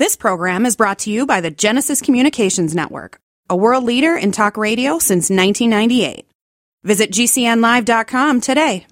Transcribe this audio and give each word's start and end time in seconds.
This 0.00 0.16
program 0.16 0.64
is 0.64 0.76
brought 0.76 1.00
to 1.00 1.10
you 1.10 1.26
by 1.26 1.42
the 1.42 1.50
Genesis 1.50 2.00
Communications 2.00 2.74
Network, 2.74 3.20
a 3.50 3.54
world 3.54 3.84
leader 3.84 4.16
in 4.16 4.32
talk 4.32 4.56
radio 4.56 4.98
since 4.98 5.28
1998. 5.28 6.26
Visit 6.84 7.10
GCNlive.com 7.10 8.40
today. 8.40 8.86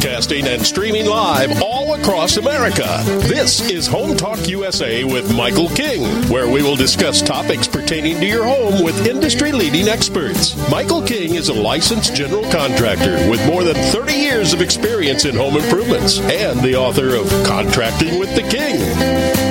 broadcasting 0.00 0.46
and 0.46 0.64
streaming 0.64 1.06
live 1.06 1.60
all 1.62 1.79
across 2.00 2.38
America. 2.38 3.02
This 3.28 3.60
is 3.68 3.86
Home 3.86 4.16
Talk 4.16 4.48
USA 4.48 5.04
with 5.04 5.34
Michael 5.34 5.68
King, 5.68 6.02
where 6.28 6.48
we 6.48 6.62
will 6.62 6.76
discuss 6.76 7.20
topics 7.20 7.68
pertaining 7.68 8.18
to 8.20 8.26
your 8.26 8.44
home 8.44 8.82
with 8.82 9.06
industry 9.06 9.52
leading 9.52 9.88
experts. 9.88 10.56
Michael 10.70 11.02
King 11.02 11.34
is 11.34 11.48
a 11.48 11.54
licensed 11.54 12.14
general 12.14 12.44
contractor 12.50 13.28
with 13.28 13.44
more 13.46 13.64
than 13.64 13.74
30 13.74 14.12
years 14.14 14.52
of 14.52 14.62
experience 14.62 15.24
in 15.24 15.34
home 15.34 15.56
improvements 15.56 16.20
and 16.20 16.60
the 16.60 16.76
author 16.76 17.14
of 17.14 17.28
Contracting 17.44 18.18
with 18.18 18.34
the 18.34 18.42
King. 18.42 19.50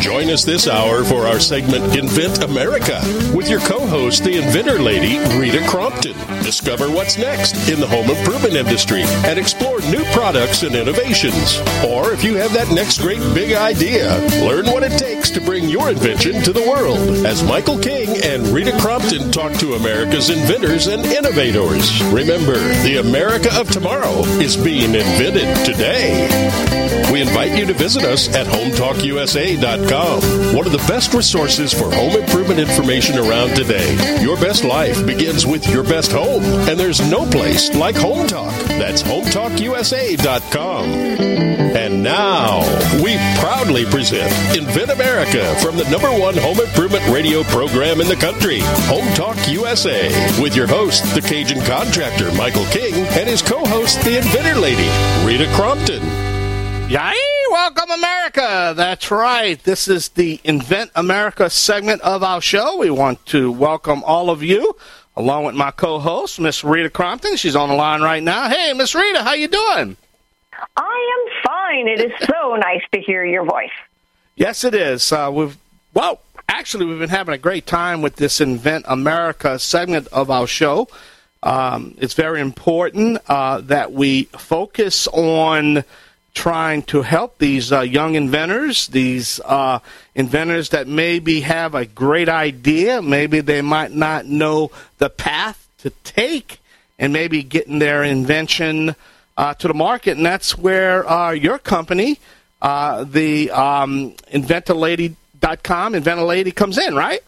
Join 0.00 0.30
us 0.30 0.44
this 0.44 0.66
hour 0.66 1.04
for 1.04 1.26
our 1.26 1.38
segment 1.38 1.96
Invent 1.96 2.42
America 2.42 3.00
with 3.34 3.48
your 3.48 3.60
co 3.60 3.77
host, 3.88 4.24
the 4.24 4.36
inventor 4.36 4.78
lady, 4.78 5.18
Rita 5.38 5.66
Crompton. 5.66 6.16
Discover 6.42 6.90
what's 6.90 7.18
next 7.18 7.68
in 7.68 7.80
the 7.80 7.86
home 7.86 8.10
improvement 8.10 8.54
industry 8.54 9.02
and 9.24 9.38
explore 9.38 9.80
new 9.90 10.04
products 10.12 10.62
and 10.62 10.74
innovations. 10.74 11.58
Or 11.84 12.12
if 12.12 12.22
you 12.22 12.34
have 12.36 12.52
that 12.52 12.70
next 12.70 13.00
great 13.00 13.20
big 13.34 13.54
idea, 13.54 14.08
learn 14.44 14.66
what 14.66 14.82
it 14.82 14.98
takes 14.98 15.30
to 15.30 15.40
bring 15.40 15.68
your 15.68 15.90
invention 15.90 16.42
to 16.42 16.52
the 16.52 16.62
world 16.68 16.98
as 17.26 17.42
Michael 17.42 17.78
King 17.78 18.10
and 18.22 18.46
Rita 18.48 18.78
Crompton 18.78 19.30
talk 19.30 19.52
to 19.54 19.74
America's 19.74 20.30
inventors 20.30 20.86
and 20.86 21.04
innovators. 21.06 22.02
Remember, 22.12 22.58
the 22.82 22.98
America 23.00 23.48
of 23.58 23.70
tomorrow 23.70 24.20
is 24.40 24.56
being 24.56 24.94
invented 24.94 25.56
today. 25.64 26.28
To 27.68 27.74
visit 27.74 28.04
us 28.04 28.34
at 28.34 28.46
HomeTalkUSA.com, 28.46 30.56
one 30.56 30.64
of 30.64 30.72
the 30.72 30.82
best 30.88 31.12
resources 31.12 31.70
for 31.70 31.92
home 31.92 32.16
improvement 32.16 32.58
information 32.58 33.18
around 33.18 33.54
today. 33.54 33.94
Your 34.22 34.38
best 34.38 34.64
life 34.64 35.04
begins 35.04 35.44
with 35.44 35.68
your 35.68 35.82
best 35.82 36.10
home, 36.10 36.42
and 36.66 36.80
there's 36.80 37.06
no 37.10 37.28
place 37.28 37.74
like 37.74 37.94
Home 37.96 38.26
Talk. 38.26 38.54
That's 38.68 39.02
HomeTalkUSA.com. 39.02 40.84
And 41.76 42.02
now, 42.02 42.60
we 43.04 43.18
proudly 43.38 43.84
present 43.84 44.32
Invent 44.56 44.88
America 44.88 45.54
from 45.60 45.76
the 45.76 45.84
number 45.90 46.10
one 46.10 46.38
home 46.38 46.60
improvement 46.60 47.06
radio 47.10 47.42
program 47.42 48.00
in 48.00 48.08
the 48.08 48.16
country, 48.16 48.60
Home 48.88 49.12
Talk 49.12 49.36
USA, 49.46 50.08
with 50.40 50.56
your 50.56 50.68
host, 50.68 51.04
the 51.14 51.20
Cajun 51.20 51.60
contractor, 51.66 52.32
Michael 52.32 52.64
King, 52.72 52.94
and 52.94 53.28
his 53.28 53.42
co 53.42 53.62
host, 53.66 54.00
the 54.04 54.16
inventor 54.16 54.58
lady, 54.58 54.88
Rita 55.26 55.52
Crompton. 55.54 56.02
Yay! 56.88 57.27
Welcome, 57.68 57.90
America! 57.90 58.72
That's 58.74 59.10
right. 59.10 59.62
This 59.62 59.88
is 59.88 60.08
the 60.08 60.40
Invent 60.42 60.90
America 60.94 61.50
segment 61.50 62.00
of 62.00 62.22
our 62.22 62.40
show. 62.40 62.78
We 62.78 62.88
want 62.88 63.26
to 63.26 63.52
welcome 63.52 64.02
all 64.04 64.30
of 64.30 64.42
you, 64.42 64.74
along 65.14 65.44
with 65.44 65.54
my 65.54 65.70
co-host, 65.70 66.40
Miss 66.40 66.64
Rita 66.64 66.88
Crompton. 66.88 67.36
She's 67.36 67.54
on 67.54 67.68
the 67.68 67.74
line 67.74 68.00
right 68.00 68.22
now. 68.22 68.48
Hey, 68.48 68.72
Miss 68.72 68.94
Rita, 68.94 69.22
how 69.22 69.34
you 69.34 69.48
doing? 69.48 69.98
I 70.78 71.26
am 71.28 71.42
fine. 71.44 71.88
It 71.88 72.00
is 72.00 72.12
so 72.26 72.56
nice 72.56 72.80
to 72.94 73.02
hear 73.02 73.22
your 73.22 73.44
voice. 73.44 73.68
Yes, 74.34 74.64
it 74.64 74.74
is. 74.74 75.12
Uh, 75.12 75.30
we've 75.30 75.58
well, 75.92 76.22
actually, 76.48 76.86
we've 76.86 76.98
been 76.98 77.10
having 77.10 77.34
a 77.34 77.38
great 77.38 77.66
time 77.66 78.00
with 78.00 78.16
this 78.16 78.40
Invent 78.40 78.86
America 78.88 79.58
segment 79.58 80.06
of 80.06 80.30
our 80.30 80.46
show. 80.46 80.88
Um, 81.42 81.96
it's 81.98 82.14
very 82.14 82.40
important 82.40 83.18
uh, 83.28 83.60
that 83.60 83.92
we 83.92 84.24
focus 84.24 85.06
on 85.08 85.84
trying 86.34 86.82
to 86.82 87.02
help 87.02 87.38
these 87.38 87.72
uh, 87.72 87.80
young 87.80 88.14
inventors, 88.14 88.88
these 88.88 89.40
uh, 89.44 89.80
inventors 90.14 90.70
that 90.70 90.86
maybe 90.86 91.40
have 91.40 91.74
a 91.74 91.84
great 91.84 92.28
idea, 92.28 93.02
maybe 93.02 93.40
they 93.40 93.62
might 93.62 93.92
not 93.92 94.26
know 94.26 94.70
the 94.98 95.10
path 95.10 95.68
to 95.78 95.90
take, 96.04 96.60
and 96.98 97.12
maybe 97.12 97.42
getting 97.42 97.78
their 97.78 98.02
invention 98.02 98.94
uh, 99.36 99.54
to 99.54 99.68
the 99.68 99.74
market. 99.74 100.16
And 100.16 100.26
that's 100.26 100.58
where 100.58 101.08
uh, 101.08 101.30
your 101.30 101.58
company, 101.58 102.18
uh, 102.60 103.04
the 103.04 103.50
um, 103.50 104.12
InventorLady.com, 104.32 105.92
InventorLady 105.94 106.54
comes 106.54 106.78
in, 106.78 106.94
right? 106.94 107.20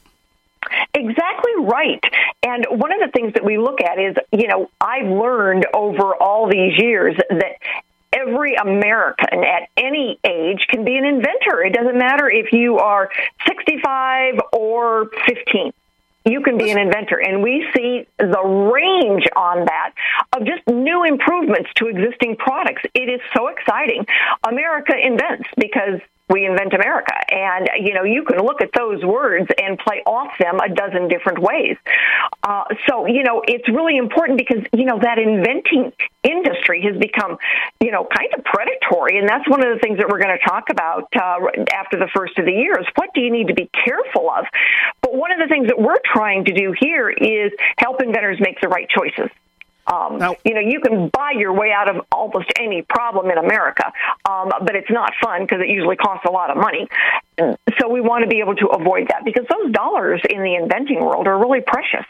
Exactly 0.93 1.53
right. 1.61 2.03
And 2.43 2.67
one 2.71 2.93
of 2.93 3.01
the 3.01 3.11
things 3.15 3.35
that 3.35 3.45
we 3.45 3.59
look 3.59 3.81
at 3.81 3.99
is, 3.99 4.17
you 4.33 4.49
know, 4.49 4.71
I've 4.81 5.07
learned 5.07 5.67
over 5.73 6.15
all 6.15 6.49
these 6.49 6.79
years 6.79 7.17
that 7.29 7.59
every 8.13 8.55
American 8.55 9.45
at 9.45 9.69
any 9.77 10.19
age 10.25 10.67
can 10.69 10.85
be 10.85 10.97
an 10.97 11.05
inventor. 11.05 11.63
It 11.63 11.73
doesn't 11.73 11.99
matter 11.99 12.29
if 12.29 12.53
you 12.53 12.79
are 12.79 13.11
65 13.47 14.41
or 14.53 15.11
15 15.27 15.73
you 16.25 16.43
can 16.43 16.59
be 16.59 16.71
an 16.71 16.79
inventor. 16.79 17.17
And 17.17 17.43
we 17.43 17.67
see 17.75 18.07
the 18.19 18.43
range 18.43 19.25
on 19.35 19.65
that 19.65 19.93
of 20.37 20.45
just 20.45 20.67
new 20.69 21.05
improvements 21.05 21.71
to 21.77 21.87
existing 21.87 22.37
products. 22.37 22.83
It 22.95 23.09
is 23.09 23.21
so 23.35 23.49
exciting. 23.49 24.07
America 24.47 24.95
invents 25.03 25.49
because 25.57 26.01
we 26.31 26.47
invent 26.47 26.73
America. 26.73 27.13
And, 27.31 27.69
you 27.81 27.93
know, 27.93 28.05
you 28.05 28.25
can 28.25 28.39
look 28.39 28.63
at 28.63 28.71
those 28.77 29.05
words 29.05 29.49
and 29.61 29.79
play 29.79 30.03
off 30.07 30.33
them 30.39 30.59
a 30.61 30.73
dozen 30.73 31.09
different 31.09 31.41
ways. 31.41 31.77
Uh, 32.43 32.65
so, 32.89 33.07
you 33.07 33.23
know, 33.23 33.43
it's 33.47 33.69
really 33.69 33.97
important 33.97 34.39
because, 34.39 34.65
you 34.73 34.85
know, 34.85 34.99
that 35.03 35.19
inventing 35.19 35.93
industry 36.23 36.83
has 36.83 36.97
become, 36.97 37.37
you 37.81 37.91
know, 37.91 38.07
kind 38.07 38.31
of 38.37 38.45
predatory. 38.45 39.19
And 39.19 39.29
that's 39.29 39.49
one 39.49 39.65
of 39.65 39.75
the 39.75 39.81
things 39.81 39.99
that 39.99 40.09
we're 40.09 40.23
going 40.23 40.37
to 40.37 40.45
talk 40.47 40.71
about 40.71 41.09
uh, 41.17 41.39
after 41.75 41.99
the 41.99 42.09
first 42.15 42.39
of 42.39 42.47
the 42.47 42.53
year 42.53 42.79
is 42.79 42.87
what 42.95 43.11
do 43.15 43.21
you 43.21 43.31
need 43.31 43.49
to 43.49 43.55
be 43.55 43.69
careful 43.85 44.31
of? 44.31 44.47
But 45.03 45.15
one 45.15 45.33
of 45.33 45.39
the 45.39 45.49
things 45.49 45.69
that 45.69 45.81
we're 45.81 46.01
trying 46.05 46.45
to 46.45 46.53
do 46.53 46.75
here 46.79 47.11
is 47.11 47.53
help 47.77 48.03
inventors 48.03 48.39
make 48.41 48.61
the 48.61 48.69
right 48.69 48.89
choices. 48.89 49.31
Um, 49.91 50.19
now, 50.19 50.37
you 50.45 50.55
know, 50.55 50.61
you 50.61 50.81
can 50.81 51.09
buy 51.09 51.33
your 51.37 51.53
way 51.53 51.73
out 51.73 51.95
of 51.95 52.05
almost 52.13 52.47
any 52.59 52.83
problem 52.83 53.31
in 53.31 53.39
America, 53.39 53.93
um, 54.29 54.51
but 54.61 54.77
it's 54.77 54.91
not 54.91 55.13
fun 55.23 55.43
because 55.43 55.61
it 55.61 55.69
usually 55.69 55.97
costs 55.97 56.25
a 56.27 56.31
lot 56.31 56.51
of 56.51 56.57
money. 56.57 56.87
So 57.79 57.89
we 57.89 58.01
want 58.01 58.23
to 58.23 58.29
be 58.29 58.39
able 58.39 58.55
to 58.57 58.69
avoid 58.69 59.09
that 59.09 59.25
because 59.25 59.47
those 59.51 59.73
dollars 59.73 60.21
in 60.29 60.43
the 60.43 60.55
inventing 60.55 61.01
world 61.01 61.27
are 61.27 61.39
really 61.39 61.61
precious. 61.61 62.07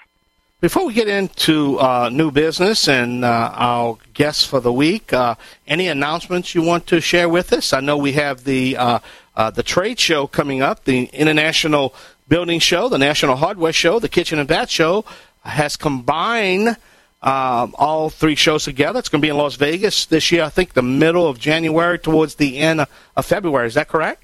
Before 0.61 0.85
we 0.85 0.93
get 0.93 1.09
into 1.09 1.79
uh, 1.79 2.11
new 2.13 2.31
business 2.31 2.87
and 2.87 3.25
uh, 3.25 3.51
our 3.55 3.97
guests 4.13 4.45
for 4.45 4.61
the 4.61 4.73
week, 4.73 5.11
uh, 5.11 5.37
any 5.67 5.89
announcements 5.89 6.55
you 6.55 6.61
want 6.61 6.87
to 6.89 7.01
share 7.01 7.31
with 7.31 7.51
us? 7.55 7.73
I 7.73 7.81
know 7.81 7.97
we 7.97 8.13
have 8.13 8.45
the 8.45 8.77
uh, 8.77 8.99
uh, 9.37 9.51
the 9.51 9.63
trade 9.63 9.99
show 9.99 10.27
coming 10.27 10.61
up, 10.61 10.85
the 10.85 11.05
International 11.15 11.95
Building 12.29 12.59
Show, 12.61 12.91
the 12.91 12.99
National 12.99 13.37
Hardware 13.37 13.73
Show, 13.73 14.01
the 14.01 14.09
Kitchen 14.11 14.39
and 14.39 14.47
Bath 14.47 14.69
Show 14.69 15.07
has 15.45 15.77
combined 15.77 16.77
um, 17.23 17.75
all 17.79 18.09
three 18.09 18.35
shows 18.35 18.65
together. 18.65 18.99
It's 18.99 19.09
going 19.09 19.21
to 19.21 19.25
be 19.25 19.31
in 19.31 19.37
Las 19.37 19.57
Vegas 19.57 20.07
this 20.07 20.33
year. 20.33 20.45
I 20.45 20.49
think 20.49 20.73
the 20.73 20.83
middle 20.83 21.27
of 21.27 21.39
January 21.39 21.99
towards 21.99 22.37
the 22.37 22.59
end 22.59 22.87
of 23.17 23.27
February. 23.27 23.67
Is 23.67 23.75
that 23.75 23.89
correct? 23.89 24.23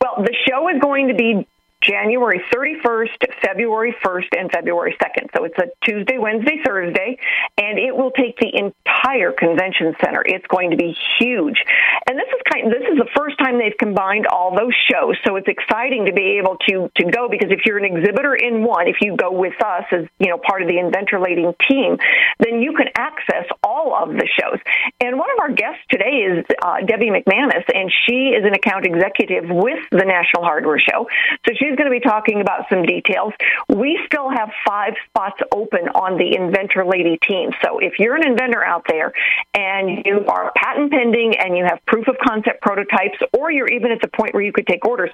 Well, 0.00 0.14
the 0.18 0.34
show 0.48 0.68
is 0.68 0.80
going 0.80 1.08
to 1.08 1.14
be 1.14 1.46
January 1.86 2.42
31st, 2.52 3.40
February 3.42 3.94
1st, 4.04 4.38
and 4.38 4.50
February 4.50 4.96
2nd. 5.00 5.28
So 5.36 5.44
it's 5.44 5.58
a 5.58 5.68
Tuesday, 5.84 6.18
Wednesday, 6.18 6.60
Thursday, 6.64 7.18
and 7.58 7.78
it 7.78 7.94
will 7.94 8.10
take 8.10 8.38
the 8.38 8.50
entire 8.56 9.32
convention 9.32 9.94
center. 10.02 10.22
It's 10.24 10.46
going 10.46 10.70
to 10.70 10.76
be 10.76 10.96
huge. 11.18 11.62
And 12.08 12.18
this 12.18 12.28
is 12.28 12.40
kind 12.50 12.72
this 12.72 12.82
is 12.90 12.98
the 12.98 13.08
first 13.16 13.38
time 13.38 13.58
they've 13.58 13.76
combined 13.78 14.26
all 14.26 14.56
those 14.56 14.74
shows. 14.90 15.16
So 15.26 15.36
it's 15.36 15.48
exciting 15.48 16.06
to 16.06 16.12
be 16.12 16.38
able 16.38 16.56
to 16.68 16.90
to 16.96 17.04
go 17.10 17.28
because 17.28 17.50
if 17.50 17.66
you're 17.66 17.78
an 17.78 17.84
exhibitor 17.84 18.34
in 18.34 18.64
one, 18.64 18.88
if 18.88 18.96
you 19.00 19.16
go 19.16 19.32
with 19.32 19.60
us 19.62 19.84
as, 19.92 20.06
you 20.18 20.28
know, 20.28 20.38
part 20.38 20.62
of 20.62 20.68
the 20.68 20.78
inventor 20.78 21.20
lady 21.20 21.44
team, 21.68 21.96
then 22.38 22.60
you 22.60 22.72
can 22.72 22.88
access 22.96 23.46
all 23.62 23.94
of 23.94 24.10
the 24.10 24.28
shows. 24.38 24.58
And 25.00 25.18
one 25.18 25.30
of 25.30 25.38
our 25.40 25.52
guests 25.52 25.82
today 25.90 26.24
is 26.24 26.44
uh, 26.62 26.80
Debbie 26.86 27.10
McManus, 27.10 27.64
and 27.72 27.92
she 28.06 28.32
is 28.32 28.44
an 28.44 28.54
account 28.54 28.86
executive 28.86 29.44
with 29.48 29.80
the 29.90 30.04
National 30.04 30.44
Hardware 30.44 30.78
Show. 30.78 31.06
So 31.46 31.54
she's 31.58 31.73
going 31.76 31.90
to 31.90 31.98
be 31.98 32.00
talking 32.00 32.40
about 32.40 32.68
some 32.68 32.82
details. 32.82 33.32
We 33.68 33.98
still 34.06 34.30
have 34.30 34.50
five 34.66 34.94
spots 35.08 35.40
open 35.52 35.88
on 35.88 36.18
the 36.18 36.36
Inventor 36.36 36.84
Lady 36.84 37.18
team. 37.18 37.50
So 37.62 37.78
if 37.78 37.98
you're 37.98 38.16
an 38.16 38.26
inventor 38.26 38.64
out 38.64 38.84
there 38.88 39.12
and 39.54 40.04
you 40.04 40.24
are 40.26 40.52
patent 40.56 40.90
pending 40.90 41.36
and 41.38 41.56
you 41.56 41.64
have 41.64 41.84
proof 41.86 42.08
of 42.08 42.16
concept 42.24 42.62
prototypes, 42.62 43.18
or 43.32 43.50
you're 43.50 43.68
even 43.68 43.92
at 43.92 44.00
the 44.00 44.08
point 44.08 44.34
where 44.34 44.42
you 44.42 44.52
could 44.52 44.66
take 44.66 44.84
orders, 44.86 45.10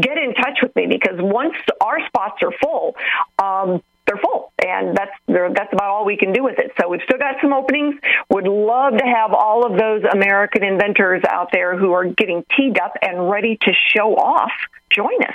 get 0.00 0.18
in 0.18 0.34
touch 0.34 0.58
with 0.62 0.74
me 0.76 0.86
because 0.86 1.18
once 1.18 1.54
our 1.80 2.04
spots 2.06 2.42
are 2.42 2.52
full, 2.62 2.96
um, 3.38 3.82
they're 4.08 4.16
full, 4.16 4.52
and 4.64 4.96
that's 4.96 5.12
that's 5.28 5.72
about 5.72 5.90
all 5.90 6.06
we 6.06 6.16
can 6.16 6.32
do 6.32 6.42
with 6.42 6.58
it. 6.58 6.72
So 6.80 6.88
we've 6.88 7.02
still 7.04 7.18
got 7.18 7.36
some 7.42 7.52
openings. 7.52 7.94
Would 8.30 8.48
love 8.48 8.96
to 8.96 9.04
have 9.04 9.34
all 9.34 9.66
of 9.66 9.78
those 9.78 10.02
American 10.10 10.64
inventors 10.64 11.22
out 11.28 11.50
there 11.52 11.76
who 11.76 11.92
are 11.92 12.06
getting 12.06 12.42
teed 12.56 12.78
up 12.78 12.94
and 13.02 13.28
ready 13.28 13.58
to 13.60 13.72
show 13.94 14.16
off 14.16 14.52
join 14.90 15.22
us. 15.22 15.34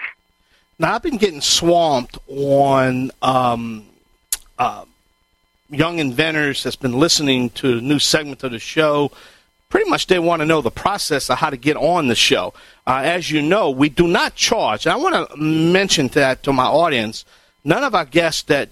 Now 0.84 0.96
I've 0.96 1.02
been 1.02 1.18
getting 1.18 1.40
swamped 1.40 2.18
on 2.28 3.10
um, 3.22 3.86
uh, 4.60 4.84
young 5.70 6.00
inventors 6.00 6.62
that's 6.62 6.76
been 6.76 7.00
listening 7.00 7.52
to 7.52 7.76
the 7.76 7.82
new 7.82 8.00
segment 8.00 8.44
of 8.44 8.52
the 8.52 8.60
show. 8.60 9.10
Pretty 9.70 9.90
much, 9.90 10.08
they 10.08 10.20
want 10.20 10.42
to 10.42 10.46
know 10.46 10.60
the 10.60 10.70
process 10.70 11.30
of 11.30 11.38
how 11.38 11.50
to 11.50 11.56
get 11.56 11.78
on 11.78 12.08
the 12.08 12.16
show. 12.16 12.54
Uh, 12.86 13.02
as 13.06 13.32
you 13.32 13.42
know, 13.42 13.70
we 13.70 13.88
do 13.88 14.08
not 14.08 14.36
charge. 14.36 14.86
And 14.86 14.92
I 14.92 14.98
want 14.98 15.30
to 15.30 15.38
mention 15.38 16.10
that 16.10 16.44
to 16.44 16.52
my 16.52 16.66
audience. 16.66 17.24
None 17.64 17.84
of 17.84 17.96
our 17.96 18.06
guests 18.06 18.44
that 18.44 18.70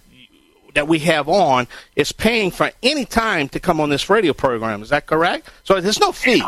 that 0.73 0.87
we 0.87 0.99
have 0.99 1.27
on 1.27 1.67
is 1.95 2.11
paying 2.11 2.51
for 2.51 2.71
any 2.83 3.05
time 3.05 3.49
to 3.49 3.59
come 3.59 3.79
on 3.79 3.89
this 3.89 4.09
radio 4.09 4.33
program. 4.33 4.81
Is 4.81 4.89
that 4.89 5.05
correct? 5.05 5.49
So 5.63 5.79
there's 5.79 5.99
no 5.99 6.11
fee. 6.11 6.43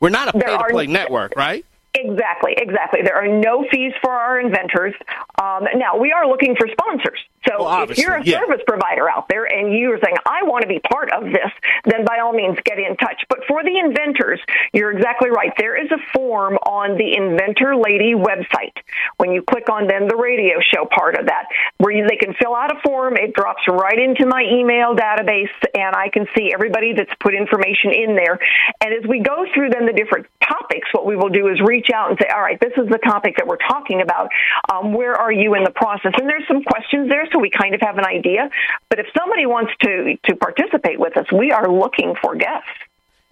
We're 0.00 0.10
not 0.10 0.28
a 0.28 0.32
pay 0.32 0.56
to 0.56 0.64
play 0.70 0.86
network, 0.86 1.34
right? 1.36 1.64
Exactly, 1.94 2.54
exactly. 2.56 3.00
There 3.04 3.16
are 3.16 3.28
no 3.28 3.66
fees 3.70 3.92
for 4.00 4.10
our 4.10 4.40
inventors. 4.40 4.94
Um, 5.40 5.64
now, 5.76 5.98
we 5.98 6.10
are 6.10 6.26
looking 6.26 6.56
for 6.56 6.66
sponsors. 6.68 7.20
So 7.46 7.64
well, 7.64 7.90
if 7.90 7.98
you're 7.98 8.14
a 8.14 8.24
yeah. 8.24 8.38
service 8.38 8.62
provider 8.66 9.10
out 9.10 9.28
there 9.28 9.44
and 9.44 9.76
you're 9.76 9.98
saying, 10.02 10.16
I 10.24 10.44
want 10.44 10.62
to 10.62 10.68
be 10.68 10.78
part 10.78 11.12
of 11.12 11.24
this, 11.24 11.50
then 11.84 12.04
by 12.04 12.20
all 12.20 12.32
means 12.32 12.56
get 12.64 12.78
in 12.78 12.96
touch. 12.96 13.24
But 13.28 13.40
for 13.48 13.62
the 13.64 13.78
inventors, 13.78 14.40
you're 14.72 14.92
exactly 14.92 15.28
right. 15.28 15.52
There 15.58 15.76
is 15.76 15.90
a 15.90 15.98
form 16.14 16.54
on 16.64 16.96
the 16.96 17.16
Inventor 17.16 17.76
Lady 17.76 18.14
website. 18.14 18.76
When 19.18 19.32
you 19.32 19.42
click 19.42 19.68
on 19.68 19.88
then 19.88 20.06
the 20.06 20.16
radio 20.16 20.60
show 20.62 20.86
part 20.86 21.18
of 21.18 21.26
that, 21.26 21.46
where 21.78 21.92
you, 21.92 22.06
they 22.08 22.16
can 22.16 22.32
fill 22.40 22.54
out 22.54 22.70
a 22.70 22.80
form, 22.80 23.16
it 23.16 23.34
drops 23.34 23.62
right 23.68 23.98
into 23.98 24.24
my 24.24 24.42
email 24.48 24.94
database 24.94 25.52
and 25.74 25.96
I 25.96 26.08
can 26.08 26.26
see 26.36 26.52
everybody 26.54 26.94
that's 26.94 27.12
put 27.20 27.34
information 27.34 27.90
in 27.92 28.14
there. 28.14 28.38
And 28.80 28.94
as 28.94 29.06
we 29.06 29.20
go 29.20 29.44
through 29.52 29.70
then 29.70 29.84
the 29.84 29.92
different 29.92 30.26
topics, 30.40 30.61
what 30.92 31.06
we 31.06 31.16
will 31.16 31.28
do 31.28 31.48
is 31.48 31.60
reach 31.60 31.88
out 31.94 32.10
and 32.10 32.18
say, 32.20 32.28
all 32.28 32.40
right, 32.40 32.58
this 32.60 32.72
is 32.76 32.88
the 32.88 32.98
topic 32.98 33.36
that 33.36 33.46
we're 33.46 33.56
talking 33.56 34.00
about. 34.00 34.30
Um, 34.72 34.92
where 34.92 35.14
are 35.14 35.32
you 35.32 35.54
in 35.54 35.64
the 35.64 35.70
process? 35.70 36.12
And 36.18 36.28
there's 36.28 36.46
some 36.48 36.62
questions 36.62 37.08
there 37.08 37.28
so 37.32 37.38
we 37.38 37.50
kind 37.50 37.74
of 37.74 37.80
have 37.80 37.98
an 37.98 38.04
idea. 38.04 38.50
But 38.88 38.98
if 38.98 39.06
somebody 39.16 39.46
wants 39.46 39.72
to 39.82 40.16
to 40.24 40.36
participate 40.36 40.98
with 40.98 41.16
us, 41.16 41.26
we 41.32 41.52
are 41.52 41.70
looking 41.70 42.14
for 42.20 42.34
guests. 42.34 42.68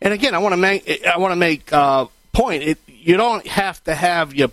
And 0.03 0.15
again, 0.15 0.35
I 0.35 0.39
want 0.39 0.53
to 0.53 0.57
make 0.57 1.07
I 1.07 1.19
want 1.19 1.33
to 1.33 1.37
make 1.37 1.73
uh, 1.73 2.07
point. 2.33 2.63
It, 2.63 2.79
you 2.87 3.17
don't 3.17 3.47
have 3.47 3.83
to 3.85 3.95
have 3.95 4.35
your 4.35 4.51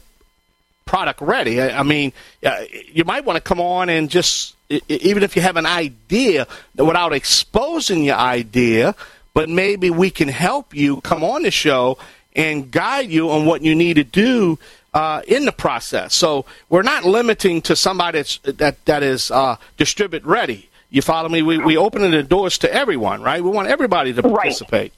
product 0.86 1.22
ready. 1.22 1.62
I, 1.62 1.80
I 1.80 1.84
mean, 1.84 2.14
uh, 2.44 2.64
you 2.92 3.04
might 3.04 3.26
want 3.26 3.38
to 3.38 3.42
come 3.42 3.60
on 3.60 3.90
and 3.90 4.10
just 4.10 4.56
even 4.70 5.24
if 5.24 5.36
you 5.36 5.42
have 5.42 5.58
an 5.58 5.66
idea 5.66 6.48
without 6.76 7.14
exposing 7.14 8.04
your 8.04 8.18
idea, 8.18 8.96
but 9.34 9.50
maybe 9.50 9.90
we 9.90 10.10
can 10.10 10.28
help 10.28 10.74
you 10.74 11.00
come 11.02 11.24
on 11.24 11.44
the 11.44 11.52
show 11.52 11.98
and 12.38 12.72
guide 12.72 13.10
you 13.10 13.30
on 13.32 13.46
what 13.46 13.62
you 13.64 13.76
need 13.76 13.96
to 13.96 14.04
do 14.04 14.58
uh, 14.94 15.22
in 15.28 15.46
the 15.46 15.52
process. 15.52 16.16
So 16.16 16.46
we're 16.70 16.84
not 16.84 17.04
limiting 17.04 17.62
to 17.64 17.76
somebody 17.76 18.20
that's, 18.20 18.38
that 18.44 18.86
that 18.86 19.04
is 19.04 19.32
uh, 19.32 19.58
distribute 19.76 20.24
ready. 20.24 20.70
You 20.90 21.02
follow 21.02 21.28
me? 21.28 21.42
We 21.42 21.58
we 21.58 21.76
opening 21.76 22.12
the 22.12 22.24
doors 22.24 22.58
to 22.60 22.74
everyone, 22.74 23.22
right? 23.22 23.44
We 23.44 23.50
want 23.50 23.68
everybody 23.68 24.14
to 24.14 24.22
participate. 24.24 24.94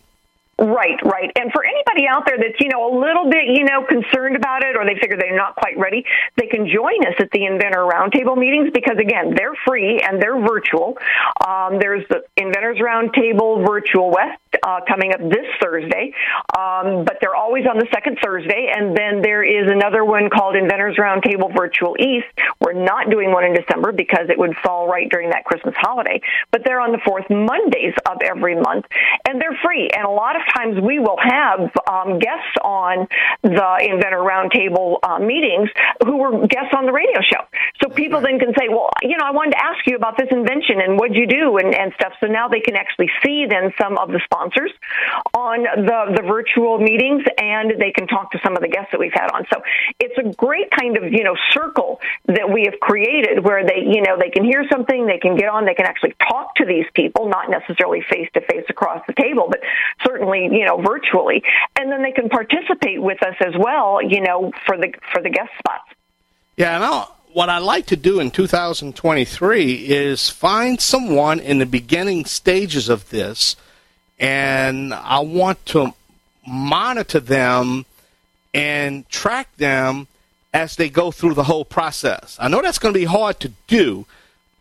Right. 0.59 0.99
Right. 1.03 1.31
And 1.39 1.53
for 1.53 1.63
anybody 1.63 2.05
out 2.05 2.25
there 2.25 2.37
that's, 2.37 2.59
you 2.59 2.67
know, 2.67 2.91
a 2.91 2.93
little 2.99 3.29
bit, 3.29 3.47
you 3.47 3.63
know, 3.63 3.85
concerned 3.87 4.35
about 4.35 4.61
it 4.63 4.75
or 4.75 4.83
they 4.83 4.99
figure 4.99 5.15
they're 5.17 5.35
not 5.35 5.55
quite 5.55 5.77
ready, 5.77 6.03
they 6.35 6.47
can 6.47 6.67
join 6.67 6.99
us 7.07 7.15
at 7.19 7.31
the 7.31 7.45
Inventor 7.45 7.87
Roundtable 7.87 8.37
meetings 8.37 8.69
because, 8.73 8.97
again, 8.99 9.33
they're 9.35 9.55
free 9.65 10.01
and 10.03 10.21
they're 10.21 10.39
virtual. 10.39 10.97
Um, 11.47 11.79
there's 11.79 12.03
the 12.09 12.23
Inventors 12.35 12.77
Roundtable 12.83 13.65
Virtual 13.65 14.11
West 14.11 14.41
uh, 14.61 14.81
coming 14.85 15.13
up 15.13 15.21
this 15.31 15.47
Thursday, 15.61 16.13
um, 16.57 17.05
but 17.05 17.19
they're 17.21 17.35
always 17.35 17.65
on 17.65 17.77
the 17.77 17.87
second 17.93 18.19
Thursday. 18.21 18.69
And 18.75 18.97
then 18.97 19.21
there 19.21 19.43
is 19.43 19.71
another 19.71 20.03
one 20.03 20.29
called 20.29 20.57
Inventors 20.57 20.97
Roundtable 20.99 21.55
Virtual 21.55 21.95
East. 21.99 22.27
We're 22.59 22.73
not 22.73 23.09
doing 23.09 23.31
one 23.31 23.45
in 23.45 23.53
December 23.53 23.93
because 23.93 24.27
it 24.29 24.37
would 24.37 24.57
fall 24.61 24.89
right 24.89 25.09
during 25.09 25.29
that 25.29 25.45
Christmas 25.45 25.75
holiday, 25.77 26.19
but 26.51 26.63
they're 26.65 26.81
on 26.81 26.91
the 26.91 26.99
fourth 27.05 27.29
Mondays 27.29 27.93
of 28.09 28.17
every 28.23 28.55
month 28.55 28.85
and 29.27 29.39
they're 29.39 29.57
free. 29.63 29.89
And 29.95 30.05
a 30.05 30.11
lot 30.11 30.35
of 30.35 30.41
times 30.55 30.79
we 30.81 30.99
will 30.99 31.17
have 31.21 31.71
um, 31.89 32.19
guests 32.19 32.55
on 32.63 33.07
the 33.43 33.77
Inventor 33.81 34.19
Roundtable 34.19 34.99
uh, 35.03 35.19
meetings 35.19 35.69
who 36.03 36.17
were 36.17 36.47
guests 36.47 36.73
on 36.75 36.85
the 36.85 36.91
radio 36.91 37.21
show. 37.21 37.43
So 37.81 37.89
people 37.89 38.21
then 38.21 38.39
can 38.39 38.53
say, 38.57 38.67
well, 38.69 38.89
you 39.01 39.17
know, 39.17 39.25
I 39.25 39.31
wanted 39.31 39.51
to 39.51 39.63
ask 39.63 39.85
you 39.85 39.95
about 39.95 40.17
this 40.17 40.27
invention 40.31 40.81
and 40.81 40.97
what'd 40.97 41.15
you 41.15 41.27
do 41.27 41.57
and, 41.57 41.73
and 41.73 41.93
stuff. 41.93 42.13
So 42.19 42.27
now 42.27 42.47
they 42.47 42.59
can 42.59 42.75
actually 42.75 43.09
see 43.23 43.45
then 43.49 43.73
some 43.79 43.97
of 43.97 44.09
the 44.09 44.21
sponsors 44.25 44.71
on 45.33 45.63
the, 45.63 46.15
the 46.15 46.23
virtual 46.27 46.79
meetings 46.79 47.23
and 47.37 47.79
they 47.79 47.91
can 47.91 48.07
talk 48.07 48.31
to 48.31 48.39
some 48.43 48.55
of 48.55 48.61
the 48.61 48.67
guests 48.67 48.91
that 48.91 48.99
we've 48.99 49.13
had 49.13 49.31
on. 49.33 49.45
So 49.51 49.61
it's 49.99 50.17
a 50.17 50.35
great 50.35 50.71
kind 50.71 50.97
of, 50.97 51.11
you 51.11 51.23
know, 51.23 51.35
circle 51.51 51.99
that 52.27 52.49
we 52.51 52.63
have 52.69 52.79
created 52.79 53.43
where 53.43 53.65
they, 53.65 53.83
you 53.85 54.01
know, 54.01 54.17
they 54.17 54.29
can 54.29 54.43
hear 54.43 54.65
something, 54.71 55.05
they 55.05 55.19
can 55.19 55.35
get 55.35 55.49
on, 55.49 55.65
they 55.65 55.73
can 55.75 55.85
actually 55.85 56.15
talk 56.27 56.55
to 56.55 56.65
these 56.65 56.85
people, 56.93 57.27
not 57.27 57.49
necessarily 57.49 58.01
face 58.09 58.29
to 58.33 58.41
face 58.41 58.65
across 58.69 59.01
the 59.07 59.13
table, 59.13 59.47
but 59.49 59.59
certainly 60.05 60.38
you 60.43 60.65
know, 60.65 60.81
virtually, 60.81 61.43
and 61.77 61.91
then 61.91 62.03
they 62.03 62.11
can 62.11 62.29
participate 62.29 63.01
with 63.01 63.21
us 63.23 63.35
as 63.45 63.53
well, 63.57 64.01
you 64.01 64.21
know, 64.21 64.51
for 64.65 64.77
the 64.77 64.93
for 65.11 65.21
the 65.21 65.29
guest 65.29 65.51
spots. 65.59 65.91
Yeah, 66.57 66.75
and 66.75 66.83
I'll, 66.83 67.15
what 67.33 67.49
I'd 67.49 67.59
like 67.59 67.85
to 67.87 67.95
do 67.95 68.19
in 68.19 68.31
2023 68.31 69.73
is 69.73 70.29
find 70.29 70.81
someone 70.81 71.39
in 71.39 71.59
the 71.59 71.65
beginning 71.65 72.25
stages 72.25 72.89
of 72.89 73.09
this, 73.09 73.55
and 74.19 74.93
I 74.93 75.19
want 75.19 75.65
to 75.67 75.93
monitor 76.47 77.19
them 77.19 77.85
and 78.53 79.07
track 79.09 79.55
them 79.57 80.07
as 80.53 80.75
they 80.75 80.89
go 80.89 81.11
through 81.11 81.35
the 81.35 81.43
whole 81.43 81.65
process. 81.65 82.35
I 82.39 82.47
know 82.47 82.61
that's 82.61 82.79
going 82.79 82.93
to 82.93 82.99
be 82.99 83.05
hard 83.05 83.39
to 83.41 83.51
do, 83.67 84.05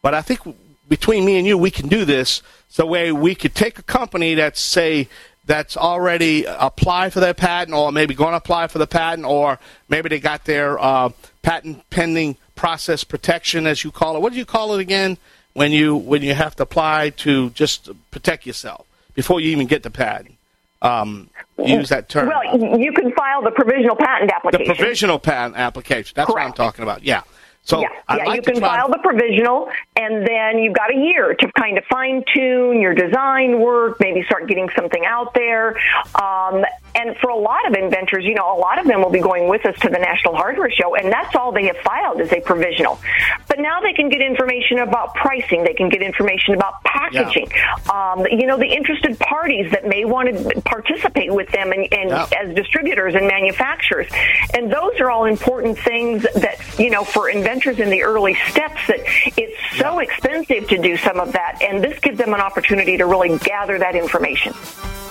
but 0.02 0.14
I 0.14 0.22
think 0.22 0.40
between 0.88 1.24
me 1.24 1.38
and 1.38 1.46
you, 1.46 1.56
we 1.56 1.70
can 1.70 1.88
do 1.88 2.04
this. 2.04 2.42
So 2.68 2.84
way 2.86 3.12
we 3.12 3.34
could 3.34 3.54
take 3.54 3.78
a 3.78 3.82
company 3.82 4.34
that's 4.34 4.60
say 4.60 5.08
that's 5.48 5.78
already 5.78 6.44
applied 6.44 7.12
for 7.12 7.20
their 7.20 7.34
patent 7.34 7.74
or 7.74 7.90
maybe 7.90 8.14
going 8.14 8.32
to 8.32 8.36
apply 8.36 8.68
for 8.68 8.78
the 8.78 8.86
patent 8.86 9.26
or 9.26 9.58
maybe 9.88 10.08
they 10.10 10.20
got 10.20 10.44
their 10.44 10.78
uh, 10.78 11.08
patent 11.42 11.88
pending 11.90 12.36
process 12.54 13.02
protection 13.02 13.66
as 13.66 13.82
you 13.82 13.90
call 13.90 14.14
it. 14.14 14.20
What 14.20 14.32
do 14.32 14.38
you 14.38 14.44
call 14.44 14.74
it 14.74 14.80
again 14.80 15.16
when 15.54 15.72
you 15.72 15.96
when 15.96 16.22
you 16.22 16.34
have 16.34 16.54
to 16.56 16.64
apply 16.64 17.10
to 17.24 17.48
just 17.50 17.88
protect 18.10 18.46
yourself 18.46 18.86
before 19.14 19.40
you 19.40 19.50
even 19.50 19.66
get 19.66 19.82
the 19.82 19.90
patent? 19.90 20.34
Um, 20.82 21.30
use 21.56 21.88
that 21.88 22.10
term. 22.10 22.28
Well 22.28 22.78
you 22.78 22.92
can 22.92 23.10
file 23.12 23.42
the 23.42 23.50
provisional 23.50 23.96
patent 23.96 24.30
application. 24.30 24.68
the 24.68 24.74
provisional 24.74 25.18
patent 25.18 25.56
application. 25.56 26.12
That's 26.14 26.30
Correct. 26.30 26.44
what 26.44 26.46
i'm 26.46 26.52
talking 26.52 26.82
about. 26.82 27.02
Yeah 27.02 27.22
so 27.68 27.80
yeah, 27.80 27.88
I'd 28.08 28.18
yeah 28.18 28.24
like 28.24 28.36
you 28.36 28.52
can 28.52 28.60
file 28.62 28.88
the 28.88 28.98
provisional, 28.98 29.68
and 29.94 30.26
then 30.26 30.58
you've 30.58 30.74
got 30.74 30.90
a 30.90 30.96
year 30.96 31.34
to 31.34 31.52
kind 31.52 31.76
of 31.76 31.84
fine 31.84 32.24
tune 32.34 32.80
your 32.80 32.94
design 32.94 33.60
work, 33.60 33.98
maybe 34.00 34.22
start 34.22 34.48
getting 34.48 34.70
something 34.74 35.04
out 35.04 35.34
there. 35.34 35.76
Um, 36.14 36.64
and 36.98 37.16
for 37.18 37.30
a 37.30 37.36
lot 37.36 37.66
of 37.66 37.74
inventors, 37.74 38.24
you 38.24 38.34
know, 38.34 38.56
a 38.56 38.58
lot 38.58 38.80
of 38.80 38.86
them 38.86 39.00
will 39.00 39.10
be 39.10 39.20
going 39.20 39.48
with 39.48 39.64
us 39.64 39.78
to 39.80 39.88
the 39.88 39.98
National 39.98 40.34
Hardware 40.34 40.70
Show, 40.70 40.96
and 40.96 41.12
that's 41.12 41.36
all 41.36 41.52
they 41.52 41.66
have 41.66 41.76
filed 41.78 42.20
is 42.20 42.32
a 42.32 42.40
provisional. 42.40 42.98
But 43.46 43.60
now 43.60 43.80
they 43.80 43.92
can 43.92 44.08
get 44.08 44.20
information 44.20 44.80
about 44.80 45.14
pricing, 45.14 45.62
they 45.62 45.74
can 45.74 45.88
get 45.88 46.02
information 46.02 46.54
about 46.54 46.82
packaging. 46.82 47.50
Yeah. 47.54 48.14
Um, 48.14 48.26
you 48.26 48.46
know, 48.46 48.58
the 48.58 48.66
interested 48.66 49.18
parties 49.18 49.70
that 49.70 49.86
may 49.86 50.04
want 50.04 50.28
to 50.28 50.60
participate 50.62 51.32
with 51.32 51.48
them 51.50 51.70
and, 51.70 51.86
and 51.92 52.10
yeah. 52.10 52.28
as 52.36 52.54
distributors 52.54 53.14
and 53.14 53.28
manufacturers, 53.28 54.10
and 54.54 54.72
those 54.72 54.98
are 55.00 55.10
all 55.10 55.26
important 55.26 55.78
things 55.78 56.22
that 56.34 56.58
you 56.78 56.90
know 56.90 57.04
for 57.04 57.30
inventors 57.30 57.78
in 57.78 57.90
the 57.90 58.02
early 58.02 58.34
steps 58.50 58.86
that 58.88 59.00
it's 59.36 59.78
so 59.78 60.00
yeah. 60.00 60.08
expensive 60.08 60.68
to 60.68 60.78
do 60.78 60.96
some 60.96 61.20
of 61.20 61.32
that, 61.32 61.62
and 61.62 61.82
this 61.82 61.98
gives 62.00 62.18
them 62.18 62.34
an 62.34 62.40
opportunity 62.40 62.96
to 62.96 63.06
really 63.06 63.38
gather 63.38 63.78
that 63.78 63.94
information. 63.94 64.52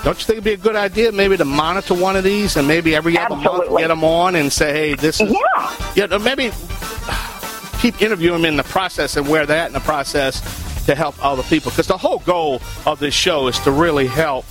Don't 0.04 0.20
you 0.20 0.26
think 0.26 0.36
it'd 0.36 0.44
be 0.44 0.54
a 0.54 0.58
good 0.58 0.76
idea 0.76 1.12
maybe 1.12 1.36
to 1.38 1.46
monitor 1.46 1.77
one 1.86 2.16
of 2.16 2.24
these 2.24 2.58
and 2.58 2.68
maybe 2.68 2.96
every 2.96 3.18
other 3.18 3.36
month 3.36 3.78
get 3.78 3.88
them 3.88 4.04
on 4.04 4.36
and 4.36 4.52
say, 4.52 4.74
hey, 4.74 4.94
this 4.96 5.22
is. 5.22 5.32
Yeah. 5.32 5.76
Yeah, 5.96 6.18
maybe 6.18 6.52
keep 7.80 8.02
interviewing 8.02 8.42
them 8.42 8.46
in 8.46 8.58
the 8.58 8.64
process 8.64 9.18
and 9.18 9.28
where 9.28 9.46
they're 9.46 9.60
at 9.60 9.68
in 9.68 9.74
the 9.74 9.80
process 9.80 10.42
to 10.86 10.96
help 10.96 11.16
other 11.24 11.44
people. 11.44 11.72
Because 11.72 11.88
the 11.88 11.98
whole 11.98 12.20
goal 12.20 12.62
of 12.86 13.00
this 13.00 13.14
show 13.14 13.48
is 13.48 13.60
to 13.60 13.72
really 13.72 14.08
help 14.08 14.46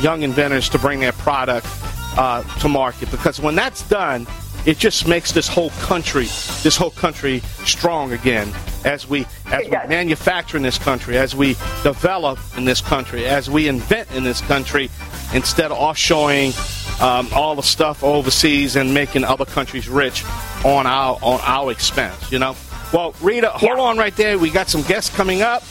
young 0.00 0.22
inventors 0.22 0.68
to 0.70 0.78
bring 0.78 1.00
their 1.00 1.12
product 1.12 1.66
uh, 2.16 2.42
to 2.60 2.68
market. 2.68 3.10
Because 3.10 3.40
when 3.40 3.54
that's 3.54 3.86
done, 3.88 4.26
it 4.66 4.78
just 4.78 5.06
makes 5.08 5.32
this 5.32 5.48
whole 5.48 5.70
country, 5.80 6.24
this 6.62 6.76
whole 6.76 6.90
country 6.90 7.40
strong 7.64 8.12
again 8.12 8.52
as 8.84 9.08
we 9.08 9.26
as 9.46 9.64
we 9.64 9.70
manufacture 9.88 10.56
in 10.56 10.62
this 10.62 10.78
country, 10.78 11.16
as 11.16 11.34
we 11.34 11.54
develop 11.82 12.38
in 12.56 12.64
this 12.64 12.80
country, 12.80 13.26
as 13.26 13.48
we 13.48 13.68
invent 13.68 14.10
in 14.12 14.24
this 14.24 14.40
country, 14.42 14.90
instead 15.34 15.70
of 15.70 15.78
offshoring 15.78 16.52
um, 17.00 17.28
all 17.32 17.54
the 17.54 17.62
stuff 17.62 18.02
overseas 18.02 18.76
and 18.76 18.92
making 18.92 19.24
other 19.24 19.44
countries 19.44 19.88
rich 19.88 20.24
on 20.64 20.86
our 20.86 21.18
on 21.22 21.40
our 21.42 21.70
expense. 21.70 22.30
You 22.32 22.38
know. 22.38 22.56
Well, 22.92 23.14
Rita, 23.20 23.50
hold 23.50 23.76
yeah. 23.76 23.84
on 23.84 23.98
right 23.98 24.16
there. 24.16 24.38
We 24.38 24.48
got 24.48 24.70
some 24.70 24.80
guests 24.80 25.14
coming 25.14 25.42
up, 25.42 25.62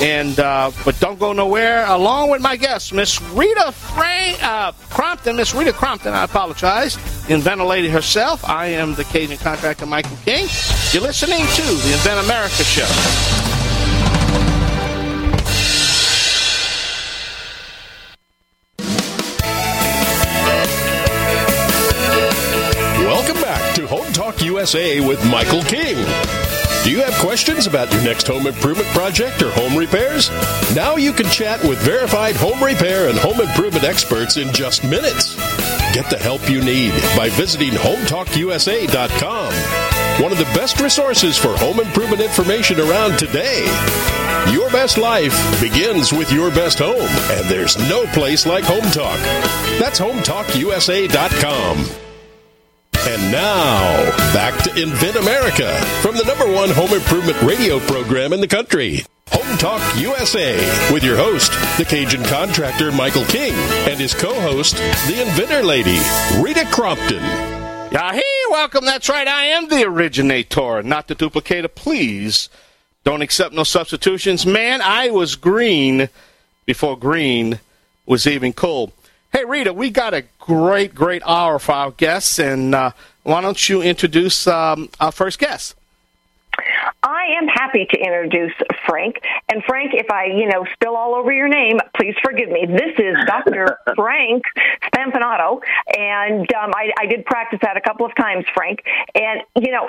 and 0.00 0.38
uh, 0.40 0.70
but 0.86 0.98
don't 1.00 1.18
go 1.18 1.34
nowhere. 1.34 1.84
Along 1.86 2.30
with 2.30 2.40
my 2.40 2.56
guest, 2.56 2.94
Miss 2.94 3.20
Rita 3.20 3.72
Frank 3.72 4.42
uh, 4.42 4.72
Crompton, 4.88 5.36
Miss 5.36 5.54
Rita 5.54 5.74
Crompton. 5.74 6.14
I 6.14 6.24
apologize 6.24 6.96
inventor 7.28 7.64
lady 7.64 7.88
herself. 7.88 8.42
I 8.48 8.66
am 8.66 8.94
the 8.94 9.04
Cajun 9.04 9.36
contractor 9.36 9.84
Michael 9.84 10.16
King. 10.24 10.48
You're 10.92 11.02
listening 11.02 11.40
to 11.40 11.62
the 11.62 11.92
Invent 11.92 12.24
America 12.24 12.64
Show. 12.64 13.41
USA 24.62 25.00
with 25.00 25.18
Michael 25.28 25.64
King. 25.64 25.96
Do 26.84 26.92
you 26.92 27.02
have 27.02 27.14
questions 27.14 27.66
about 27.66 27.92
your 27.92 28.00
next 28.04 28.28
home 28.28 28.46
improvement 28.46 28.86
project 28.90 29.42
or 29.42 29.50
home 29.50 29.76
repairs? 29.76 30.30
Now 30.72 30.94
you 30.94 31.12
can 31.12 31.26
chat 31.26 31.60
with 31.64 31.80
verified 31.80 32.36
home 32.36 32.62
repair 32.62 33.08
and 33.08 33.18
home 33.18 33.40
improvement 33.40 33.82
experts 33.82 34.36
in 34.36 34.52
just 34.52 34.84
minutes. 34.84 35.34
Get 35.92 36.08
the 36.10 36.16
help 36.16 36.48
you 36.48 36.62
need 36.62 36.92
by 37.16 37.28
visiting 37.30 37.72
HomeTalkUSA.com. 37.72 39.52
One 40.22 40.30
of 40.30 40.38
the 40.38 40.44
best 40.54 40.78
resources 40.78 41.36
for 41.36 41.56
home 41.56 41.80
improvement 41.80 42.22
information 42.22 42.78
around 42.78 43.18
today. 43.18 43.64
Your 44.52 44.70
best 44.70 44.96
life 44.96 45.34
begins 45.60 46.12
with 46.12 46.30
your 46.30 46.50
best 46.50 46.78
home, 46.78 47.10
and 47.36 47.50
there's 47.50 47.76
no 47.88 48.04
place 48.12 48.46
like 48.46 48.62
Home 48.62 48.88
Talk. 48.92 49.18
That's 49.80 49.98
HomeTalkUSA.com. 49.98 52.11
And 53.04 53.32
now, 53.32 53.96
back 54.32 54.62
to 54.62 54.80
Invent 54.80 55.16
America 55.16 55.74
from 56.02 56.16
the 56.16 56.22
number 56.22 56.46
one 56.46 56.70
home 56.70 56.92
improvement 56.92 57.40
radio 57.42 57.80
program 57.80 58.32
in 58.32 58.40
the 58.40 58.46
country. 58.46 59.04
Home 59.30 59.58
Talk 59.58 59.82
USA 59.96 60.56
with 60.92 61.02
your 61.02 61.16
host, 61.16 61.50
the 61.78 61.84
Cajun 61.84 62.22
contractor 62.22 62.92
Michael 62.92 63.24
King, 63.24 63.54
and 63.88 63.98
his 63.98 64.14
co 64.14 64.32
host, 64.40 64.76
the 65.08 65.20
inventor 65.20 65.64
lady, 65.64 65.98
Rita 66.40 66.64
Crompton. 66.70 67.22
Yahee! 67.90 68.22
Welcome. 68.50 68.84
That's 68.84 69.08
right. 69.08 69.26
I 69.26 69.46
am 69.46 69.66
the 69.66 69.84
originator, 69.84 70.84
not 70.84 71.08
the 71.08 71.16
duplicator. 71.16 71.74
Please 71.74 72.48
don't 73.02 73.22
accept 73.22 73.52
no 73.52 73.64
substitutions. 73.64 74.46
Man, 74.46 74.80
I 74.80 75.10
was 75.10 75.34
green 75.34 76.08
before 76.66 76.96
green 76.96 77.58
was 78.06 78.28
even 78.28 78.52
cool. 78.52 78.92
Hey, 79.32 79.46
Rita, 79.46 79.72
we 79.72 79.88
got 79.88 80.12
a 80.12 80.24
great, 80.38 80.94
great 80.94 81.22
hour 81.24 81.58
for 81.58 81.72
our 81.72 81.90
guests, 81.90 82.38
and 82.38 82.74
uh, 82.74 82.90
why 83.22 83.40
don't 83.40 83.66
you 83.66 83.80
introduce 83.80 84.46
um, 84.46 84.90
our 85.00 85.10
first 85.10 85.38
guest? 85.38 85.74
I 87.02 87.24
am 87.40 87.48
happy 87.48 87.86
to 87.90 87.98
introduce 87.98 88.52
Frank. 88.84 89.16
And 89.48 89.64
Frank, 89.64 89.92
if 89.94 90.10
I, 90.10 90.26
you 90.26 90.46
know, 90.48 90.66
spill 90.74 90.96
all 90.96 91.14
over 91.14 91.32
your 91.32 91.48
name, 91.48 91.78
please 91.96 92.14
forgive 92.22 92.50
me. 92.50 92.66
This 92.66 92.98
is 92.98 93.16
Dr. 93.26 93.78
Frank 93.96 94.44
Spampinato, 94.92 95.62
and 95.96 96.52
um, 96.52 96.72
I, 96.74 96.90
I 96.98 97.06
did 97.06 97.24
practice 97.24 97.60
that 97.62 97.78
a 97.78 97.80
couple 97.80 98.04
of 98.04 98.14
times, 98.14 98.44
Frank. 98.52 98.80
And 99.14 99.40
you 99.58 99.72
know, 99.72 99.88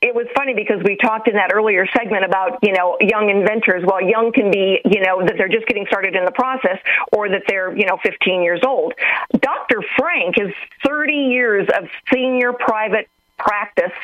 it 0.00 0.14
was 0.14 0.26
funny 0.36 0.54
because 0.54 0.78
we 0.84 0.96
talked 0.96 1.28
in 1.28 1.34
that 1.34 1.50
earlier 1.52 1.84
segment 1.96 2.24
about 2.24 2.58
you 2.62 2.72
know 2.72 2.96
young 3.00 3.30
inventors. 3.30 3.82
Well 3.86 4.02
young 4.02 4.32
can 4.32 4.50
be 4.50 4.80
you 4.84 5.00
know 5.02 5.24
that 5.24 5.34
they're 5.36 5.48
just 5.48 5.66
getting 5.66 5.86
started 5.86 6.14
in 6.14 6.24
the 6.24 6.32
process 6.32 6.78
or 7.12 7.28
that 7.28 7.42
they're 7.48 7.76
you 7.76 7.86
know 7.86 7.98
15 8.02 8.42
years 8.42 8.60
old. 8.66 8.94
Dr 9.40 9.82
frank 9.96 10.36
is 10.38 10.54
30 10.86 11.12
years 11.12 11.68
of 11.76 11.88
senior 12.12 12.52
private 12.52 13.08
practice 13.38 13.94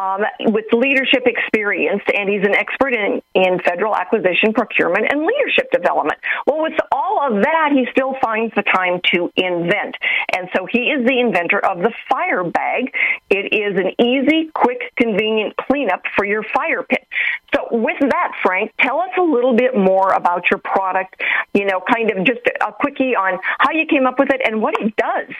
um, 0.00 0.22
with 0.52 0.66
leadership 0.72 1.26
experience, 1.26 2.02
and 2.14 2.28
he's 2.28 2.44
an 2.44 2.54
expert 2.54 2.94
in, 2.94 3.22
in 3.34 3.58
federal 3.60 3.96
acquisition, 3.96 4.52
procurement, 4.52 5.06
and 5.10 5.26
leadership 5.26 5.70
development. 5.72 6.18
Well, 6.46 6.62
with 6.62 6.78
all 6.90 7.20
of 7.22 7.42
that, 7.42 7.70
he 7.72 7.86
still 7.90 8.14
finds 8.22 8.54
the 8.54 8.62
time 8.62 9.00
to 9.14 9.32
invent. 9.36 9.96
And 10.36 10.48
so 10.54 10.66
he 10.70 10.90
is 10.90 11.06
the 11.06 11.18
inventor 11.20 11.58
of 11.64 11.78
the 11.78 11.92
fire 12.08 12.44
bag. 12.44 12.94
It 13.30 13.52
is 13.52 13.78
an 13.78 13.92
easy, 14.04 14.50
quick, 14.54 14.92
convenient 14.96 15.56
cleanup 15.56 16.02
for 16.16 16.24
your 16.24 16.42
fire 16.54 16.82
pit. 16.82 17.06
So, 17.54 17.68
with 17.70 17.98
that, 18.00 18.32
Frank, 18.42 18.72
tell 18.80 19.00
us 19.00 19.10
a 19.18 19.22
little 19.22 19.54
bit 19.54 19.76
more 19.76 20.12
about 20.12 20.50
your 20.50 20.58
product, 20.58 21.20
you 21.52 21.66
know, 21.66 21.80
kind 21.80 22.10
of 22.10 22.24
just 22.24 22.40
a 22.46 22.72
quickie 22.72 23.14
on 23.14 23.38
how 23.58 23.72
you 23.72 23.86
came 23.86 24.06
up 24.06 24.18
with 24.18 24.30
it 24.30 24.40
and 24.44 24.62
what 24.62 24.74
it 24.80 24.94
does. 24.96 25.34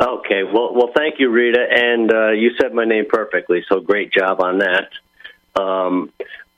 Okay, 0.00 0.44
well, 0.44 0.72
well, 0.74 0.90
thank 0.96 1.16
you, 1.18 1.28
Rita, 1.28 1.66
and 1.70 2.10
uh, 2.10 2.30
you 2.30 2.52
said 2.58 2.72
my 2.72 2.86
name 2.86 3.04
perfectly, 3.06 3.62
so 3.68 3.80
great 3.80 4.10
job 4.10 4.40
on 4.40 4.60
that. 4.60 4.88
Um, 5.60 6.10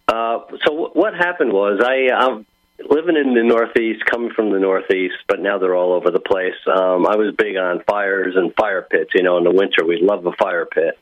uh, 0.07 0.41
so 0.65 0.91
what 0.93 1.15
happened 1.15 1.53
was 1.53 1.81
I, 1.85 2.15
I'm 2.15 2.47
living 2.89 3.17
in 3.17 3.35
the 3.35 3.43
Northeast, 3.43 4.05
coming 4.07 4.31
from 4.31 4.53
the 4.53 4.61
Northeast, 4.61 5.17
but 5.27 5.41
now 5.41 5.59
they're 5.59 5.75
all 5.75 5.93
over 5.93 6.13
the 6.13 6.21
place. 6.21 6.55
Um, 6.69 7.05
I 7.05 7.17
was 7.17 7.35
big 7.37 7.57
on 7.57 7.83
fires 7.83 8.37
and 8.37 8.55
fire 8.55 8.83
pits. 8.83 9.11
You 9.13 9.25
know, 9.25 9.39
in 9.39 9.45
the 9.45 9.51
winter 9.51 9.85
we 9.85 10.01
love 10.01 10.25
a 10.25 10.33
fire 10.33 10.67
pit, 10.67 10.97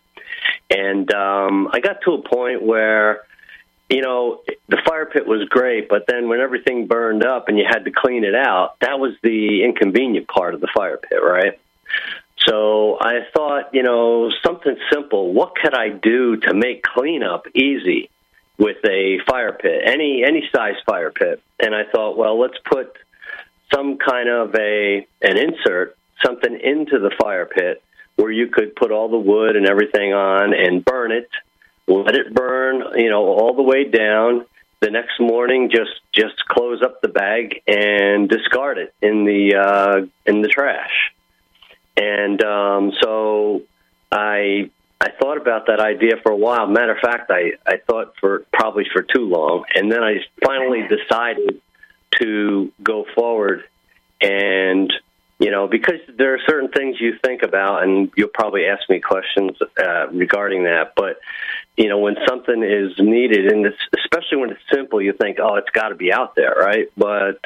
and 0.70 1.12
um, 1.12 1.68
I 1.75 1.80
got 1.80 2.00
to 2.06 2.12
a 2.12 2.23
point 2.23 2.62
where 2.62 3.20
you 3.90 4.02
know, 4.02 4.40
the 4.68 4.78
fire 4.87 5.04
pit 5.04 5.26
was 5.26 5.49
great, 5.49 5.88
but 5.88 6.04
then 6.06 6.28
when 6.28 6.40
everything 6.40 6.87
burned 6.87 7.25
up 7.25 7.49
and 7.49 7.59
you 7.59 7.64
had 7.68 7.85
to 7.85 7.90
clean 7.90 8.23
it 8.23 8.37
out, 8.37 8.76
that 8.80 9.00
was 9.00 9.14
the 9.23 9.64
inconvenient 9.64 10.28
part 10.28 10.54
of 10.54 10.61
the 10.61 10.68
fire 10.73 10.97
pit, 10.97 11.18
right? 11.20 11.59
So 12.47 12.99
I 13.00 13.20
thought, 13.35 13.75
you 13.75 13.82
know, 13.82 14.30
something 14.44 14.76
simple. 14.92 15.32
What 15.32 15.54
could 15.56 15.75
I 15.75 15.90
do 15.90 16.37
to 16.37 16.54
make 16.54 16.82
cleanup 16.82 17.47
easy 17.54 18.11
with 18.59 18.78
a 18.85 19.18
fire 19.26 19.52
pit, 19.52 19.82
any 19.85 20.25
any 20.26 20.49
size 20.54 20.76
fire 20.87 21.11
pit? 21.11 21.42
And 21.59 21.75
I 21.75 21.82
thought, 21.85 22.16
well, 22.16 22.40
let's 22.40 22.59
put 22.64 22.97
some 23.73 23.99
kind 23.99 24.28
of 24.28 24.54
a 24.54 25.06
an 25.20 25.37
insert, 25.37 25.97
something 26.25 26.59
into 26.59 26.99
the 26.99 27.11
fire 27.20 27.47
pit 27.47 27.82
where 28.16 28.30
you 28.30 28.49
could 28.49 28.75
put 28.75 28.90
all 28.90 29.09
the 29.09 29.18
wood 29.18 29.56
and 29.56 29.66
everything 29.66 30.12
on 30.12 30.54
and 30.54 30.85
burn 30.85 31.12
it, 31.12 31.28
let 31.87 32.14
it 32.14 32.35
burn, 32.35 32.82
you 32.97 33.11
know, 33.11 33.25
all 33.25 33.54
the 33.54 33.62
way 33.62 33.85
down. 33.85 34.47
The 34.80 34.90
next 34.90 35.20
morning, 35.20 35.70
just 35.70 36.00
just 36.12 36.42
close 36.47 36.80
up 36.82 37.02
the 37.02 37.09
bag 37.09 37.61
and 37.66 38.30
discard 38.30 38.78
it 38.78 38.94
in 39.02 39.26
the 39.26 39.56
uh, 39.56 40.06
in 40.25 40.40
the 40.40 40.49
trash. 40.49 41.12
And 41.97 42.42
um, 42.42 42.92
so 43.00 43.62
I 44.11 44.70
I 45.00 45.09
thought 45.18 45.38
about 45.38 45.66
that 45.66 45.80
idea 45.80 46.16
for 46.23 46.30
a 46.30 46.37
while. 46.37 46.66
Matter 46.66 46.92
of 46.92 46.99
fact, 46.99 47.30
I, 47.30 47.52
I 47.66 47.78
thought 47.78 48.14
for 48.20 48.44
probably 48.52 48.85
for 48.92 49.02
too 49.02 49.25
long, 49.25 49.64
and 49.75 49.90
then 49.90 50.02
I 50.02 50.16
finally 50.44 50.87
decided 50.88 51.61
to 52.20 52.73
go 52.82 53.06
forward. 53.14 53.64
And 54.20 54.92
you 55.38 55.50
know, 55.50 55.66
because 55.66 56.00
there 56.18 56.35
are 56.35 56.38
certain 56.47 56.68
things 56.68 57.00
you 57.00 57.14
think 57.25 57.42
about, 57.42 57.82
and 57.82 58.11
you'll 58.14 58.28
probably 58.28 58.66
ask 58.66 58.88
me 58.90 59.00
questions 59.00 59.52
uh, 59.82 60.09
regarding 60.09 60.64
that. 60.64 60.92
But 60.94 61.18
you 61.78 61.88
know, 61.88 61.99
when 61.99 62.16
something 62.28 62.62
is 62.62 62.92
needed, 62.99 63.47
and 63.50 63.64
it's, 63.64 63.78
especially 63.97 64.37
when 64.37 64.50
it's 64.50 64.61
simple, 64.70 65.00
you 65.00 65.14
think, 65.14 65.38
oh, 65.40 65.56
it's 65.56 65.70
got 65.70 65.88
to 65.88 65.94
be 65.94 66.12
out 66.12 66.35
there, 66.35 66.54
right? 66.59 66.88
But 66.94 67.40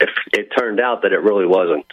if 0.00 0.10
it 0.32 0.52
turned 0.56 0.78
out 0.78 1.02
that 1.02 1.12
it 1.12 1.22
really 1.22 1.46
wasn't. 1.46 1.86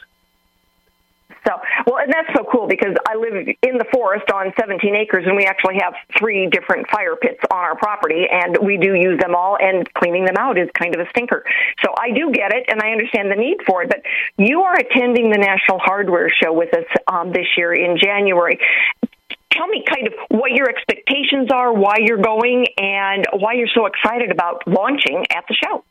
So, 1.48 1.54
well, 1.86 2.04
and 2.04 2.12
that's 2.12 2.27
so 2.36 2.44
cool 2.51 2.68
because 2.68 2.96
I 3.08 3.16
live 3.16 3.48
in 3.63 3.77
the 3.77 3.86
forest 3.94 4.30
on 4.34 4.51
17 4.60 4.96
acres, 4.96 5.24
and 5.25 5.38
we 5.38 5.46
actually 5.46 5.80
have 5.80 5.94
three 6.20 6.48
different 6.48 6.89
fire 6.89 7.16
pits 7.16 7.39
on 7.50 7.58
our 7.58 7.77
property, 7.77 8.27
and 8.30 8.58
we 8.62 8.75
do 8.75 8.96
use 8.96 9.18
them 9.20 9.34
all, 9.34 9.58
and 9.60 9.88
cleaning 9.94 10.25
them 10.25 10.36
out 10.38 10.58
is 10.58 10.68
kind 10.77 10.94
of 10.94 11.00
a 11.00 11.10
stinker. 11.12 11.46
So 11.84 11.94
I 11.98 12.12
do 12.12 12.32
get 12.32 12.54
it, 12.54 12.66
and 12.68 12.82
I 12.82 12.92
understand 12.92 13.32
the 13.32 13.36
need 13.36 13.58
for 13.66 13.84
it. 13.84 13.89
But 13.89 14.04
you 14.38 14.63
are 14.63 14.75
attending 14.75 15.32
the 15.32 15.38
National 15.38 15.80
Hardware 15.80 16.30
Show 16.30 16.51
with 16.51 16.74
us 16.74 16.86
um, 17.08 17.32
this 17.32 17.48
year 17.56 17.74
in 17.74 17.98
January 17.98 18.60
tell 19.50 19.68
me 19.68 19.84
kind 19.89 20.06
of 20.06 20.13
what 20.30 20.51
your 20.51 20.70
expectations 20.70 21.50
are, 21.51 21.74
why 21.74 21.96
you're 22.00 22.22
going, 22.22 22.68
and 22.77 23.25
why 23.34 23.54
you're 23.54 23.72
so 23.74 23.88
excited 23.88 24.30
about 24.30 24.62
launching 24.68 25.25
at 25.32 25.46
the 25.48 25.56
show. 25.56 25.84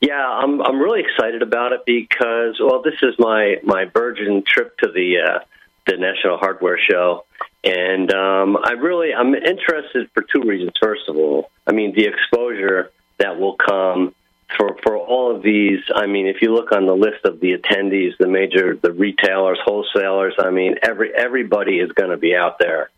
Yeah, 0.00 0.26
I'm 0.26 0.62
I'm 0.62 0.80
really 0.80 1.00
excited 1.02 1.42
about 1.42 1.72
it 1.72 1.80
because 1.84 2.58
well, 2.58 2.82
this 2.82 2.94
is 3.02 3.14
my 3.18 3.56
my 3.62 3.84
virgin 3.84 4.42
trip 4.46 4.76
to 4.78 4.90
the 4.90 5.18
uh, 5.18 5.38
the 5.86 5.98
National 5.98 6.38
Hardware 6.38 6.78
Show, 6.78 7.26
and 7.64 8.12
um, 8.12 8.56
I 8.62 8.72
really 8.72 9.12
I'm 9.12 9.34
interested 9.34 10.08
for 10.14 10.22
two 10.22 10.42
reasons. 10.48 10.72
First 10.80 11.02
of 11.08 11.16
all, 11.16 11.50
I 11.66 11.72
mean 11.72 11.94
the 11.94 12.06
exposure 12.06 12.90
that 13.18 13.38
will 13.38 13.56
come 13.56 14.14
for 14.56 14.76
for 14.82 14.96
all 14.96 15.36
of 15.36 15.42
these. 15.42 15.80
I 15.94 16.06
mean, 16.06 16.26
if 16.26 16.40
you 16.40 16.54
look 16.54 16.72
on 16.72 16.86
the 16.86 16.96
list 16.96 17.24
of 17.24 17.40
the 17.40 17.58
attendees, 17.58 18.16
the 18.18 18.26
major 18.26 18.76
the 18.76 18.92
retailers, 18.92 19.58
wholesalers. 19.62 20.34
I 20.38 20.50
mean, 20.50 20.76
every 20.82 21.14
everybody 21.14 21.78
is 21.78 21.92
going 21.92 22.10
to 22.10 22.16
be 22.16 22.34
out 22.34 22.58
there. 22.58 22.90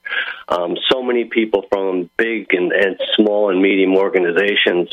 Um, 0.48 0.76
so 0.88 1.02
many 1.02 1.24
people 1.24 1.64
from 1.68 2.10
big 2.16 2.54
and, 2.54 2.72
and 2.72 3.00
small 3.16 3.50
and 3.50 3.60
medium 3.60 3.96
organizations 3.96 4.88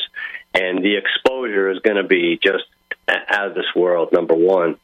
and 0.54 0.84
the 0.84 0.98
exposure 0.98 1.70
is 1.70 1.80
going 1.80 1.98
to 1.98 2.04
be 2.04 2.40
just 2.42 2.64
out 3.08 3.48
of 3.48 3.56
this 3.56 3.66
world 3.76 4.10
number 4.12 4.36
one 4.36 4.78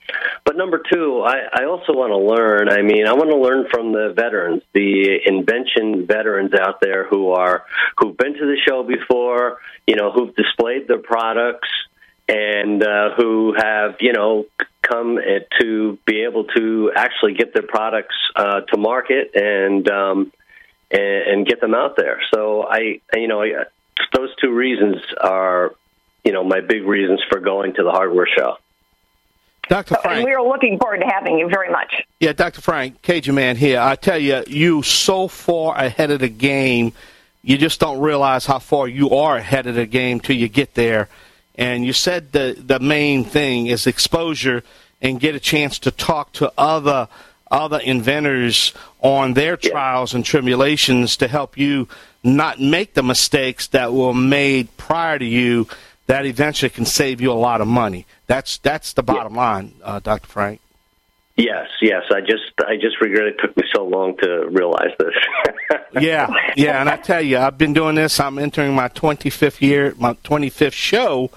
but 0.44 0.58
number 0.58 0.82
two 0.92 1.22
I, 1.22 1.62
I 1.62 1.66
also 1.66 1.94
want 1.94 2.12
to 2.12 2.18
learn 2.18 2.70
i 2.70 2.82
mean 2.82 3.08
i 3.08 3.14
want 3.14 3.30
to 3.30 3.38
learn 3.38 3.68
from 3.70 3.92
the 3.92 4.14
veterans 4.16 4.64
the 4.74 5.20
invention 5.26 6.08
veterans 6.08 6.54
out 6.54 6.82
there 6.82 7.06
who 7.08 7.32
are 7.32 7.66
who've 7.98 8.18
been 8.18 8.34
to 8.34 8.46
the 8.46 8.58
show 8.68 8.84
before 8.84 9.60
you 9.86 9.96
know 9.96 10.12
who've 10.12 10.36
displayed 10.36 10.88
their 10.88 11.00
products 11.00 11.70
and 12.28 12.82
uh, 12.82 13.12
who 13.16 13.54
have 13.56 13.98
you 14.00 14.14
know 14.14 14.46
come 14.88 15.18
to 15.60 15.98
be 16.06 16.24
able 16.24 16.46
to 16.46 16.92
actually 16.96 17.34
get 17.34 17.54
their 17.54 17.68
products 17.68 18.16
uh, 18.36 18.62
to 18.62 18.78
market 18.78 19.32
and, 19.36 19.90
um, 19.90 20.32
and 20.92 21.46
get 21.46 21.60
them 21.60 21.74
out 21.74 21.96
there. 21.98 22.22
So 22.34 22.64
I, 22.64 23.02
you 23.14 23.28
know, 23.28 23.44
those 24.14 24.30
two 24.42 24.54
reasons 24.54 24.98
are, 25.22 25.74
you 26.24 26.32
know, 26.32 26.44
my 26.44 26.62
big 26.62 26.84
reasons 26.84 27.22
for 27.30 27.40
going 27.40 27.74
to 27.76 27.84
the 27.84 27.92
hardware 27.92 28.28
show. 28.28 28.58
Dr. 29.70 29.96
Uh, 29.96 30.02
Frank. 30.02 30.18
And 30.18 30.26
we 30.26 30.34
are 30.34 30.44
looking 30.44 30.78
forward 30.78 31.00
to 31.00 31.08
having 31.08 31.38
you 31.40 31.50
very 31.50 31.72
much. 31.72 32.04
Yeah, 32.20 32.34
Dr. 32.34 32.62
Frank, 32.62 33.02
Cajun 33.02 33.36
Man 33.36 33.56
here. 33.56 33.80
I 33.80 33.96
tell 33.96 34.20
you, 34.20 34.44
you 34.48 34.84
so 34.84 35.28
far 35.28 35.76
ahead 35.76 36.12
of 36.12 36.20
the 36.20 36.30
game. 36.30 36.94
You 37.42 37.58
just 37.58 37.80
don't 37.80 38.00
realize 38.00 38.46
how 38.46 38.60
far 38.60 38.88
you 38.88 39.12
are 39.12 39.38
ahead 39.38 39.68
of 39.68 39.76
the 39.76 39.86
game 39.86 40.20
till 40.20 40.36
you 40.36 40.48
get 40.48 40.74
there. 40.74 41.10
And 41.56 41.86
you 41.86 41.94
said 41.94 42.32
the 42.32 42.56
the 42.58 42.80
main 42.80 43.24
thing 43.24 43.68
is 43.68 43.88
exposure 43.88 44.64
and 45.02 45.20
get 45.20 45.36
a 45.36 45.40
chance 45.40 45.80
to 45.80 45.92
talk 45.92 46.34
to 46.34 46.52
other 46.58 47.08
other 47.56 47.80
inventors 47.80 48.74
on 49.00 49.34
their 49.34 49.56
trials 49.56 50.14
and 50.14 50.26
tribulations 50.26 51.16
to 51.18 51.28
help 51.28 51.58
you 51.58 51.88
not 52.22 52.60
make 52.60 52.96
the 52.96 53.04
mistakes 53.04 53.68
that 53.68 53.94
were 53.94 54.14
made 54.14 54.76
prior 54.76 55.18
to 55.18 55.26
you 55.26 55.66
that 56.08 56.26
eventually 56.26 56.70
can 56.70 56.86
save 56.86 57.22
you 57.22 57.32
a 57.32 57.34
lot 57.34 57.62
of 57.62 57.68
money. 57.68 58.06
That's 58.28 58.58
that's 58.58 58.94
the 58.94 59.04
bottom 59.04 59.36
yeah. 59.36 59.40
line, 59.40 59.74
uh, 59.84 60.00
Dr. 60.00 60.28
Frank. 60.28 60.60
Yes, 61.38 61.68
yes. 61.82 62.04
I 62.12 62.20
just 62.20 62.44
I 62.60 62.76
just 62.76 63.00
regret 63.00 63.28
it 63.28 63.38
took 63.40 63.56
me 63.56 63.64
so 63.74 63.86
long 63.86 64.18
to 64.18 64.48
realize 64.50 64.92
this. 65.00 65.14
yeah, 66.02 66.28
yeah. 66.58 66.82
And 66.82 66.90
I 66.90 66.98
tell 66.98 67.22
you, 67.22 67.38
I've 67.38 67.58
been 67.58 67.74
doing 67.74 67.96
this. 67.96 68.20
I'm 68.20 68.38
entering 68.38 68.76
my 68.76 68.90
25th 68.90 69.62
year, 69.62 69.94
my 69.98 70.14
25th 70.14 70.74
show. 70.74 71.32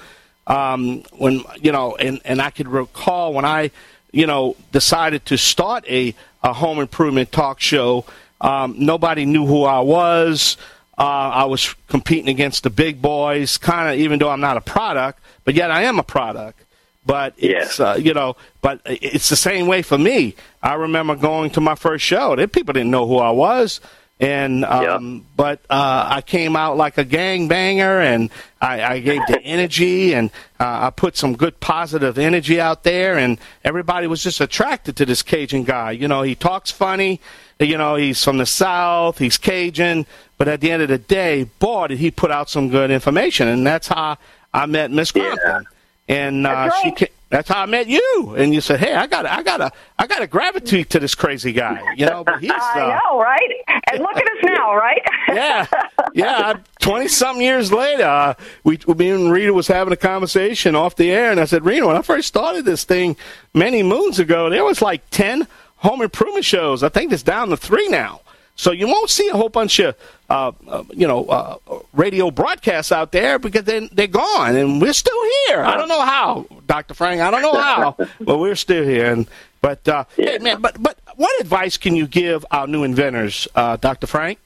Um, 0.47 1.03
when 1.17 1.43
you 1.61 1.71
know, 1.71 1.95
and 1.97 2.21
and 2.25 2.41
I 2.43 2.51
could 2.51 2.69
recall 2.69 3.35
when 3.35 3.45
I, 3.45 3.71
you 4.19 4.27
know, 4.27 4.57
decided 4.73 5.25
to 5.27 5.39
start 5.39 5.89
a 5.89 6.15
a 6.43 6.53
home 6.53 6.81
improvement 6.81 7.31
talk 7.31 7.61
show. 7.61 8.05
Um, 8.41 8.75
nobody 8.79 9.25
knew 9.25 9.47
who 9.47 9.65
I 9.65 9.81
was. 9.81 10.57
Uh, 10.97 11.03
I 11.03 11.45
was 11.45 11.75
competing 11.87 12.29
against 12.29 12.65
the 12.65 12.71
big 12.71 13.01
boys, 13.01 13.59
kind 13.59 13.95
of, 13.95 14.01
even 14.01 14.19
though 14.19 14.31
I'm 14.31 14.41
not 14.41 14.57
a 14.57 14.61
product, 14.61 15.21
but 15.45 15.55
yet 15.55 15.71
I 15.71 15.83
am 15.83 15.99
a 15.99 16.03
product. 16.03 16.65
But 17.07 17.35
it's, 17.39 17.79
uh, 17.79 17.97
you 18.01 18.13
know, 18.13 18.37
but 18.61 18.81
it's 18.85 19.29
the 19.29 19.37
same 19.37 19.69
way 19.69 19.83
for 19.83 19.97
me. 19.97 20.35
I 20.63 20.75
remember 20.75 21.15
going 21.15 21.51
to 21.51 21.61
my 21.61 21.77
first 21.77 22.05
show. 22.05 22.35
There, 22.35 22.49
people 22.49 22.73
didn't 22.73 22.91
know 22.91 23.07
who 23.07 23.19
I 23.19 23.31
was. 23.31 23.81
And 24.21 24.65
um, 24.65 24.83
yeah. 24.83 25.21
but 25.37 25.61
uh, 25.71 26.09
I 26.11 26.23
came 26.23 26.57
out 26.57 26.77
like 26.77 26.99
a 26.99 27.05
gang 27.05 27.47
banger, 27.47 28.01
and 28.01 28.31
I, 28.61 28.83
I 28.83 28.99
gave 28.99 29.21
the 29.29 29.41
energy, 29.45 30.13
and 30.13 30.31
uh, 30.59 30.87
I 30.87 30.91
put 30.91 31.17
some 31.17 31.37
good 31.37 31.61
positive 31.61 32.19
energy 32.19 32.61
out 32.61 32.83
there, 32.83 33.17
and 33.17 33.39
everybody 33.65 34.09
was 34.09 34.23
just 34.23 34.41
attracted 34.41 34.97
to 34.97 35.07
this 35.07 35.23
Cajun 35.23 35.63
guy. 35.63 35.93
You 35.93 36.09
know, 36.09 36.23
he 36.23 36.35
talks 36.35 36.71
funny. 36.71 37.21
You 37.61 37.79
know, 37.79 37.95
he's 37.95 38.23
from 38.23 38.39
the 38.39 38.47
South. 38.47 39.19
He's 39.19 39.39
Cajun, 39.39 40.05
but 40.37 40.49
at 40.49 40.61
the 40.61 40.73
end 40.73 40.83
of 40.83 40.89
the 40.89 40.99
day, 40.99 41.45
boy, 41.61 41.87
did 41.87 41.99
he 41.99 42.11
put 42.11 42.33
out 42.33 42.51
some 42.51 42.71
good 42.71 42.91
information, 42.91 43.47
and 43.47 43.65
that's 43.65 43.87
how 43.87 44.19
I 44.53 44.67
met 44.67 44.91
Miss 44.91 45.13
Crompton. 45.13 45.39
Yeah. 45.47 45.61
And 46.09 46.47
uh, 46.47 46.71
she 46.83 46.91
came, 46.91 47.09
that's 47.31 47.49
how 47.49 47.63
I 47.63 47.67
met 47.67 47.89
you. 47.89 48.35
And 48.39 48.55
you 48.55 48.61
said, 48.61 48.81
"Hey, 48.81 48.95
I 48.95 49.07
got, 49.07 49.27
I 49.27 49.43
got, 49.43 49.75
I 49.99 50.07
got 50.07 50.21
to 50.21 50.27
gravitate 50.27 50.91
to 50.91 50.99
this 51.01 51.15
crazy 51.15 51.53
guy." 51.53 51.83
You 51.97 52.07
know, 52.07 52.25
but 52.25 52.41
he's. 52.41 52.51
Uh, 52.59 52.81
I 52.81 53.01
know, 53.11 53.21
right? 53.21 53.51
And 53.91 54.01
look 54.01 54.17
at 54.17 54.25
us 54.25 54.43
now, 54.43 54.75
right? 54.75 55.01
yeah, 55.29 55.67
yeah. 56.13 56.55
Twenty 56.81 57.09
something 57.09 57.43
years 57.43 57.73
later, 57.73 58.05
uh, 58.05 58.35
we, 58.65 58.79
me 58.97 59.11
and 59.11 59.31
Rita 59.33 59.53
was 59.53 59.69
having 59.69 59.93
a 59.93 59.97
conversation 59.97 60.75
off 60.75 60.97
the 60.97 61.11
air, 61.11 61.31
and 61.31 61.41
I 61.41 61.45
said, 61.45 61.65
"Rita, 61.65 61.87
when 61.87 61.97
I 61.97 62.03
first 62.03 62.29
started 62.29 62.65
this 62.65 62.85
thing 62.85 63.17
many 63.55 63.83
moons 63.83 64.19
ago, 64.19 64.51
there 64.51 64.65
was 64.65 64.83
like 64.83 65.09
ten 65.11 65.47
home 65.77 66.03
improvement 66.03 66.45
shows. 66.45 66.83
I 66.83 66.89
think 66.89 67.13
it's 67.13 67.23
down 67.23 67.49
to 67.51 67.57
three 67.57 67.89
now." 67.89 68.21
So 68.59 68.73
you 68.73 68.89
won't 68.89 69.09
see 69.09 69.29
a 69.29 69.35
whole 69.35 69.49
bunch 69.49 69.79
of, 69.79 69.95
uh, 70.29 70.51
uh, 70.67 70.83
you 70.91 71.07
know, 71.07 71.27
uh, 71.27 71.59
radio 71.93 72.33
broadcasts 72.33 72.91
out 72.91 73.13
there 73.13 73.39
because 73.39 73.63
then 73.63 73.89
they're 73.93 74.09
gone, 74.09 74.57
and 74.57 74.83
we're 74.83 74.93
still 74.93 75.23
here. 75.47 75.63
I 75.63 75.77
don't 75.77 75.89
know 75.89 76.05
how, 76.05 76.45
Doctor 76.67 76.93
Frank. 76.93 77.21
I 77.21 77.31
don't 77.31 77.41
know 77.41 77.55
how, 77.55 77.97
but 78.21 78.39
we're 78.39 78.57
still 78.57 78.83
here. 78.83 79.13
And 79.13 79.29
but 79.63 79.87
uh, 79.87 80.05
yeah. 80.17 80.33
hey, 80.33 80.39
man, 80.39 80.61
but 80.61 80.83
but 80.83 80.99
what 81.15 81.41
advice 81.41 81.77
can 81.77 81.95
you 81.95 82.09
give 82.09 82.45
our 82.51 82.67
new 82.67 82.83
inventors, 82.83 83.47
uh, 83.55 83.77
Doctor 83.77 84.09
Frank? 84.09 84.41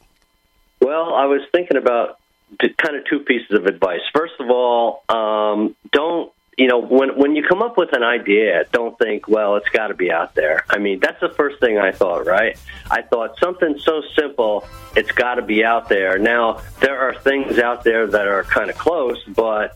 Well, 0.81 1.15
I 1.15 1.25
was 1.25 1.41
thinking 1.51 1.79
about 1.79 2.19
kind 2.61 2.97
of 2.97 3.07
two 3.09 3.21
pieces 3.21 3.53
of 3.53 3.65
advice. 3.65 4.03
First 4.15 4.35
of 4.41 4.51
all, 4.51 5.05
um, 5.09 5.75
don't 5.91 6.31
you 6.59 6.67
know, 6.67 6.79
when 6.79 7.17
when 7.19 7.35
you 7.35 7.43
come 7.43 7.63
up 7.63 7.79
with 7.79 7.95
an 7.95 8.03
idea, 8.03 8.65
don't 8.73 8.99
think, 8.99 9.27
well, 9.27 9.57
it's 9.57 9.69
got 9.71 9.89
to 9.89 9.95
be 9.95 10.13
out 10.13 10.35
there. 10.35 10.65
I 10.69 10.79
mean, 10.79 11.01
that's 11.01 11.21
the 11.21 11.31
first 11.31 11.61
thing 11.61 11.79
I 11.79 11.93
thought, 11.93 12.27
right? 12.27 12.59
I 12.91 13.03
thought 13.03 13.39
something 13.39 13.79
so 13.79 14.03
simple, 14.19 14.67
it's 14.95 15.13
got 15.13 15.37
to 15.37 15.43
be 15.43 15.65
out 15.65 15.89
there. 15.89 16.19
Now, 16.19 16.61
there 16.81 16.99
are 16.99 17.15
things 17.15 17.59
out 17.59 17.85
there 17.85 18.07
that 18.07 18.27
are 18.27 18.45
kind 18.45 18.69
of 18.69 18.77
close, 18.77 19.23
but 19.29 19.75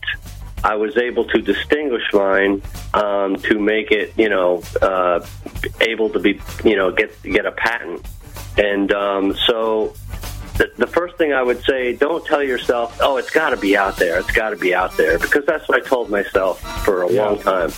I 0.63 0.75
was 0.75 0.97
able 0.97 1.25
to 1.25 1.41
distinguish 1.41 2.03
mine 2.13 2.61
um, 2.93 3.37
to 3.37 3.59
make 3.59 3.91
it, 3.91 4.13
you 4.15 4.29
know, 4.29 4.61
uh, 4.81 5.25
able 5.81 6.09
to 6.11 6.19
be, 6.19 6.39
you 6.63 6.75
know, 6.75 6.91
get 6.91 7.21
get 7.23 7.47
a 7.47 7.51
patent. 7.53 8.05
And 8.57 8.91
um, 8.93 9.35
so 9.47 9.95
the, 10.57 10.71
the 10.77 10.87
first 10.87 11.17
thing 11.17 11.33
I 11.33 11.43
would 11.43 11.63
say, 11.63 11.93
don't 11.93 12.25
tell 12.25 12.43
yourself, 12.43 12.97
oh, 13.01 13.17
it's 13.17 13.29
got 13.29 13.51
to 13.51 13.57
be 13.57 13.77
out 13.77 13.97
there. 13.97 14.19
It's 14.19 14.31
got 14.31 14.49
to 14.49 14.55
be 14.55 14.73
out 14.73 14.97
there. 14.97 15.19
Because 15.19 15.45
that's 15.45 15.67
what 15.69 15.81
I 15.81 15.87
told 15.87 16.09
myself 16.09 16.61
for 16.83 17.03
a 17.03 17.11
yeah. 17.11 17.25
long 17.25 17.39
time. 17.39 17.71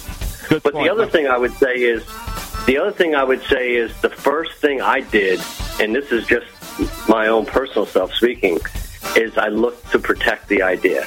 Good 0.47 0.63
but 0.63 0.73
point. 0.73 0.85
the 0.85 0.91
other 0.91 1.05
thing 1.05 1.27
I 1.27 1.37
would 1.37 1.53
say 1.53 1.75
is, 1.75 2.05
the 2.65 2.77
other 2.77 2.91
thing 2.91 3.15
I 3.15 3.23
would 3.23 3.43
say 3.43 3.75
is 3.75 3.91
the 4.01 4.09
first 4.09 4.53
thing 4.59 4.81
I 4.81 5.01
did, 5.01 5.41
and 5.79 5.93
this 5.93 6.11
is 6.11 6.25
just 6.25 6.47
my 7.09 7.27
own 7.27 7.45
personal 7.45 7.85
self 7.85 8.13
speaking, 8.13 8.59
is 9.15 9.37
I 9.37 9.47
looked 9.49 9.91
to 9.91 9.99
protect 9.99 10.47
the 10.47 10.61
idea. 10.61 11.05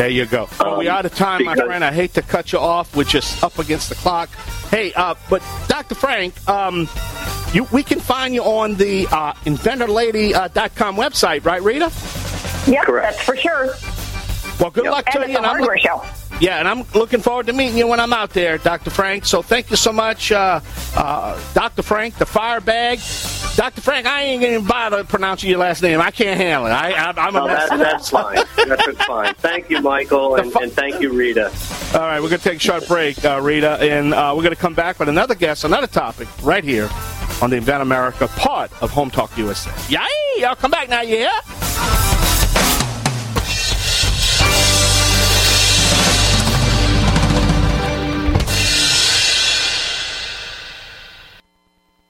There 0.00 0.08
you 0.08 0.24
go. 0.24 0.48
Well, 0.58 0.72
um, 0.72 0.78
we 0.78 0.88
out 0.88 1.04
of 1.04 1.14
time, 1.14 1.40
because, 1.40 1.58
my 1.58 1.64
friend. 1.66 1.84
I 1.84 1.92
hate 1.92 2.14
to 2.14 2.22
cut 2.22 2.54
you 2.54 2.58
off. 2.58 2.96
We're 2.96 3.04
just 3.04 3.44
up 3.44 3.58
against 3.58 3.90
the 3.90 3.96
clock. 3.96 4.30
Hey, 4.70 4.94
uh, 4.94 5.14
but 5.28 5.42
Dr. 5.68 5.94
Frank, 5.94 6.32
um, 6.48 6.88
you, 7.52 7.64
we 7.64 7.82
can 7.82 8.00
find 8.00 8.32
you 8.32 8.42
on 8.42 8.76
the 8.76 9.06
uh, 9.08 9.34
inventorlady.com 9.44 10.98
uh, 10.98 11.02
website, 11.02 11.44
right, 11.44 11.60
Rita? 11.60 11.92
Yep, 12.66 12.84
Correct. 12.86 13.16
that's 13.18 13.22
for 13.22 13.36
sure. 13.36 13.74
Well, 14.60 14.70
good 14.70 14.84
yep. 14.84 14.92
luck 14.92 15.06
and 15.14 15.24
to 15.24 15.30
you. 15.30 15.36
And 15.38 15.46
hardware 15.46 15.78
show. 15.78 16.04
Yeah, 16.40 16.58
and 16.58 16.68
I'm 16.68 16.84
looking 16.94 17.20
forward 17.20 17.46
to 17.46 17.52
meeting 17.52 17.76
you 17.76 17.86
when 17.86 18.00
I'm 18.00 18.12
out 18.12 18.30
there, 18.30 18.58
Dr. 18.58 18.90
Frank. 18.90 19.26
So 19.26 19.42
thank 19.42 19.70
you 19.70 19.76
so 19.76 19.92
much, 19.92 20.32
uh, 20.32 20.60
uh, 20.96 21.40
Dr. 21.54 21.82
Frank, 21.82 22.16
the 22.16 22.24
firebag. 22.24 22.98
Dr. 23.56 23.80
Frank, 23.82 24.06
I 24.06 24.22
ain't 24.22 24.40
going 24.40 24.62
to 24.62 24.66
bother 24.66 25.04
pronouncing 25.04 25.50
your 25.50 25.58
last 25.58 25.82
name. 25.82 26.00
I 26.00 26.10
can't 26.10 26.40
handle 26.40 26.66
it. 26.66 26.70
I, 26.70 27.10
am 27.10 27.36
a 27.36 27.40
oh, 27.40 27.46
mess. 27.46 27.68
that's 27.68 28.10
fine. 28.10 28.38
That's 28.56 29.04
fine. 29.04 29.34
Thank 29.34 29.68
you, 29.68 29.82
Michael, 29.82 30.36
and, 30.36 30.54
and, 30.56 30.72
thank 30.72 31.00
you, 31.02 31.12
Rita. 31.12 31.52
All 31.94 32.00
right, 32.00 32.22
we're 32.22 32.28
going 32.28 32.40
to 32.40 32.48
take 32.48 32.56
a 32.56 32.60
short 32.60 32.86
break, 32.86 33.22
uh, 33.22 33.40
Rita, 33.42 33.78
and 33.80 34.14
uh, 34.14 34.32
we're 34.34 34.42
going 34.42 34.54
to 34.54 34.60
come 34.60 34.74
back 34.74 34.98
with 34.98 35.10
another 35.10 35.34
guest, 35.34 35.64
another 35.64 35.88
topic, 35.88 36.28
right 36.42 36.64
here 36.64 36.88
on 37.42 37.50
the 37.50 37.56
Invent 37.56 37.82
America 37.82 38.28
part 38.28 38.70
of 38.82 38.90
Home 38.92 39.10
Talk 39.10 39.36
USA. 39.36 39.70
Yay! 39.88 40.44
I'll 40.44 40.56
come 40.56 40.70
back 40.70 40.88
now, 40.88 41.02
you 41.02 41.16
hear? 41.16 42.09